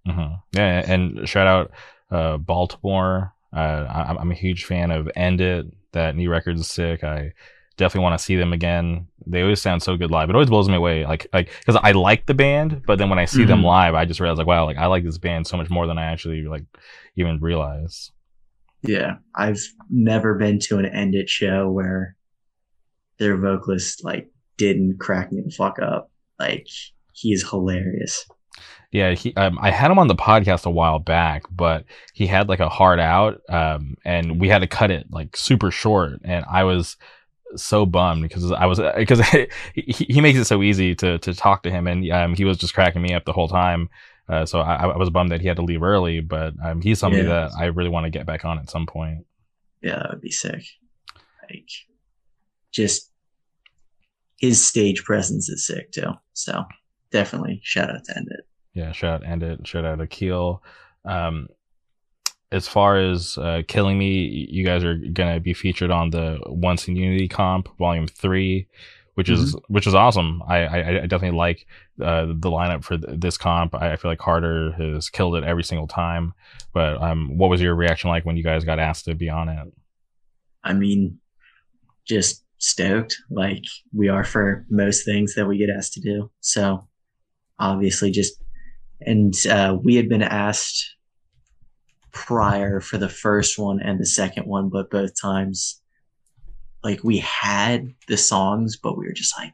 [0.06, 1.70] hmm Yeah, and shout out
[2.10, 3.32] uh, Baltimore.
[3.52, 5.66] Uh, I, I'm a huge fan of End It.
[5.92, 7.02] That new record is sick.
[7.04, 7.32] I
[7.76, 9.08] definitely want to see them again.
[9.26, 10.28] They always sound so good live.
[10.28, 13.18] It always blows me away, like like because I like the band, but then when
[13.18, 13.64] I see them Mhm.
[13.64, 15.98] live, I just realize like wow, like I like this band so much more than
[15.98, 16.64] I actually like
[17.16, 18.12] even realize.
[18.82, 19.60] Yeah, I've
[19.90, 22.16] never been to an End It show where
[23.18, 26.10] their vocalist like didn't crack me the fuck up.
[26.38, 26.66] Like
[27.12, 28.26] he is hilarious.
[28.92, 29.34] Yeah, he.
[29.34, 32.68] Um, I had him on the podcast a while back, but he had like a
[32.68, 36.96] hard out, um, and we had to cut it like super short, and I was
[37.56, 39.20] so bummed because I was because
[39.74, 42.58] he, he makes it so easy to to talk to him, and um, he was
[42.58, 43.88] just cracking me up the whole time.
[44.28, 47.00] Uh, so I, I was bummed that he had to leave early, but um, he's
[47.00, 47.28] somebody Yeah.
[47.48, 49.26] that I really want to get back on at some point.
[49.82, 50.62] Yeah, that would be sick.
[51.50, 51.66] Like
[52.72, 53.10] just
[54.38, 56.12] his stage presence is sick too.
[56.32, 56.64] So
[57.10, 58.44] definitely shout out to End It.
[58.74, 60.62] Yeah, shout out End It, shout out Akil.
[61.04, 61.48] Um,
[62.52, 66.88] as far as uh, killing me, you guys are gonna be featured on the Once
[66.88, 68.68] in Unity comp, Volume Three,
[69.14, 70.42] which is which is awesome.
[70.48, 71.66] I I, I definitely like
[72.02, 73.74] uh, the lineup for th- this comp.
[73.74, 76.34] I, I feel like Carter has killed it every single time.
[76.72, 79.48] But um, what was your reaction like when you guys got asked to be on
[79.48, 79.72] it?
[80.64, 81.18] I mean,
[82.04, 86.30] just stoked like we are for most things that we get asked to do.
[86.40, 86.86] So
[87.58, 88.42] obviously just
[89.02, 90.96] and uh, we had been asked
[92.12, 95.80] prior for the first one and the second one, but both times
[96.82, 99.52] like we had the songs, but we were just like,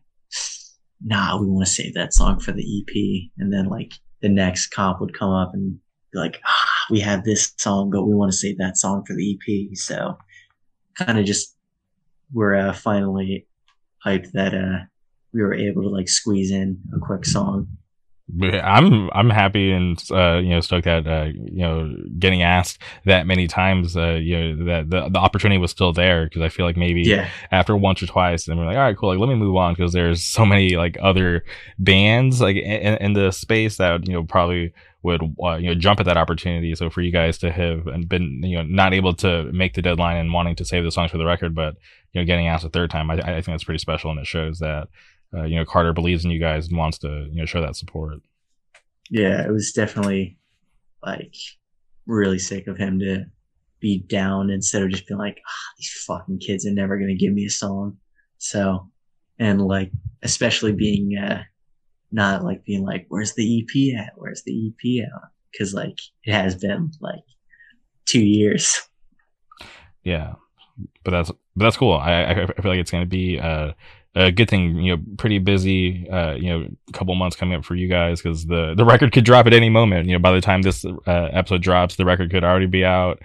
[1.02, 3.30] nah, we want to save that song for the EP.
[3.38, 3.92] And then like
[4.22, 5.78] the next comp would come up and
[6.12, 9.14] be like, ah, we have this song, but we want to save that song for
[9.14, 9.76] the EP.
[9.76, 10.16] So
[10.94, 11.56] kind of just
[12.32, 13.46] we're uh, finally
[14.04, 14.84] hyped that uh,
[15.32, 17.68] we were able to like squeeze in a quick song.
[18.42, 23.26] I'm I'm happy and uh, you know stoked that uh, you know getting asked that
[23.26, 26.66] many times uh, you know that the, the opportunity was still there because I feel
[26.66, 27.28] like maybe Yeah.
[27.52, 29.74] after once or twice then we're like all right cool like let me move on
[29.74, 31.44] because there's so many like other
[31.78, 34.72] bands like in, in the space that you know probably
[35.02, 38.40] would uh, you know jump at that opportunity so for you guys to have been
[38.42, 41.18] you know not able to make the deadline and wanting to save the songs for
[41.18, 41.76] the record but
[42.12, 44.26] you know getting asked a third time I, I think that's pretty special and it
[44.26, 44.88] shows that
[45.34, 47.76] uh, you know Carter believes in you guys and wants to you know show that
[47.76, 48.18] support.
[49.10, 50.38] Yeah, it was definitely
[51.02, 51.34] like
[52.06, 53.24] really sick of him to
[53.80, 57.32] be down instead of just being like, ah, these fucking kids are never gonna give
[57.32, 57.96] me a song.
[58.38, 58.90] So,
[59.38, 61.42] and like especially being uh,
[62.12, 64.12] not like being like, where's the EP at?
[64.16, 65.30] Where's the EP at?
[65.52, 67.24] Because like it has been like
[68.06, 68.80] two years.
[70.02, 70.34] Yeah,
[71.04, 71.94] but that's but that's cool.
[71.94, 73.72] I I, I feel like it's gonna be uh,
[74.16, 74.76] a good thing.
[74.80, 76.08] You know, pretty busy.
[76.10, 79.12] Uh, you know, a couple months coming up for you guys because the the record
[79.12, 80.06] could drop at any moment.
[80.08, 83.20] You know, by the time this uh, episode drops, the record could already be out.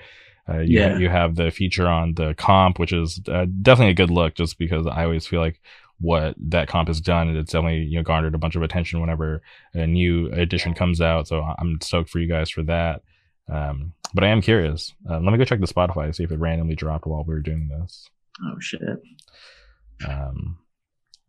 [0.50, 0.98] Uh, you, Yeah.
[0.98, 4.58] you have the feature on the comp, which is uh, definitely a good look, just
[4.58, 5.62] because I always feel like
[6.00, 9.00] what that comp has done, and it's definitely you know garnered a bunch of attention
[9.00, 9.42] whenever
[9.74, 11.28] a new edition comes out.
[11.28, 13.02] So I'm stoked for you guys for that.
[13.48, 14.94] Um, but I am curious.
[15.10, 17.34] Uh, let me go check the Spotify to see if it randomly dropped while we
[17.34, 18.10] were doing this,
[18.44, 18.82] Oh shit.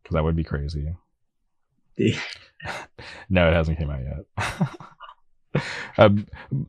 [0.03, 0.95] Because that would be crazy.
[3.29, 5.63] No, it hasn't came out yet.
[5.99, 6.27] um,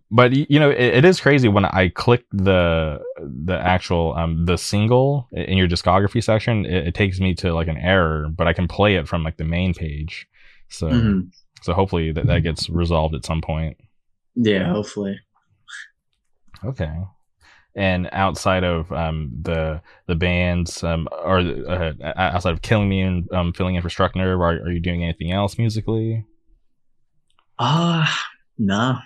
[0.10, 4.58] but you know, it, it is crazy when I click the the actual um the
[4.58, 6.66] single in your discography section.
[6.66, 9.38] It, it takes me to like an error, but I can play it from like
[9.38, 10.28] the main page.
[10.70, 11.32] So Mhm.
[11.62, 13.78] so hopefully that that gets resolved at some point.
[14.36, 15.20] Yeah, hopefully.
[16.66, 16.92] Okay.
[17.76, 23.32] And outside of um, the the bands, um, or uh, outside of Killing Me and
[23.34, 26.26] um, filling in for Struck Nerve, are, are you doing anything else musically?
[27.60, 28.06] Uh
[28.58, 28.98] no.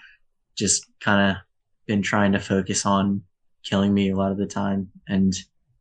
[0.55, 1.37] Just kind of
[1.85, 3.21] been trying to focus on
[3.63, 5.33] killing me a lot of the time and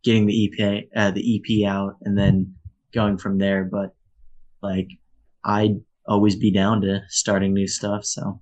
[0.02, 2.54] getting the EP uh, the EP out and then
[2.92, 3.64] going from there.
[3.64, 3.94] But
[4.62, 4.88] like
[5.44, 8.04] I'd always be down to starting new stuff.
[8.04, 8.40] So,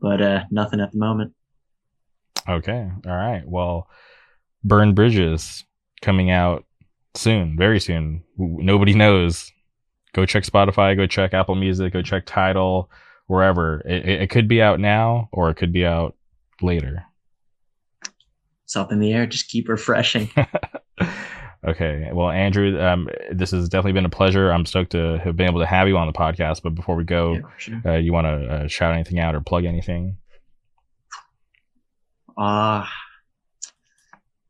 [0.00, 1.32] but uh, nothing at the moment.
[2.48, 2.90] Okay.
[3.06, 3.42] All right.
[3.46, 3.88] Well,
[4.64, 5.64] Burn Bridges
[6.02, 6.64] coming out
[7.14, 8.22] soon, very soon.
[8.38, 9.50] Nobody knows.
[10.12, 12.90] Go check Spotify, go check Apple Music, go check Tidal,
[13.26, 13.80] wherever.
[13.86, 16.16] It, it, it could be out now or it could be out
[16.60, 17.04] later.
[18.64, 19.26] It's up in the air.
[19.26, 20.30] Just keep refreshing.
[21.66, 22.10] okay.
[22.12, 24.50] Well, Andrew, um, this has definitely been a pleasure.
[24.52, 26.62] I'm stoked to have been able to have you on the podcast.
[26.62, 27.82] But before we go, Yeah, sure.
[27.86, 30.16] uh, you want to uh, shout anything out or plug anything?
[32.42, 32.90] Ah,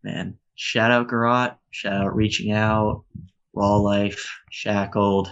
[0.05, 0.38] man.
[0.55, 1.57] Shout out Garot.
[1.72, 3.03] Shout out Reaching Out.
[3.53, 4.30] Raw Life.
[4.49, 5.28] Shackled.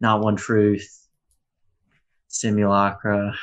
[0.00, 1.06] Not One Truth.
[2.26, 3.34] Simulacra.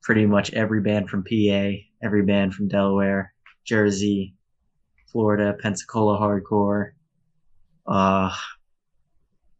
[0.00, 1.72] Pretty much every band from PA.
[2.02, 3.34] Every band from Delaware.
[3.66, 4.34] Jersey.
[5.12, 5.54] Florida.
[5.60, 6.92] Pensacola Hardcore.
[7.86, 8.34] Uh,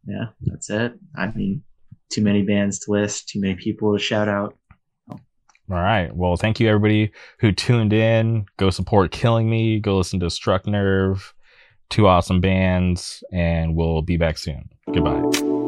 [0.07, 0.95] yeah, that's it.
[1.15, 1.63] I mean,
[2.09, 3.29] too many bands to list.
[3.29, 4.57] Too many people to shout out.
[5.71, 6.15] All right.
[6.15, 8.47] Well, thank you everybody who tuned in.
[8.57, 9.79] Go support Killing Me.
[9.79, 11.33] Go listen to Struck Nerve.
[11.91, 14.69] Two awesome bands, and we'll be back soon.
[14.93, 15.60] Goodbye.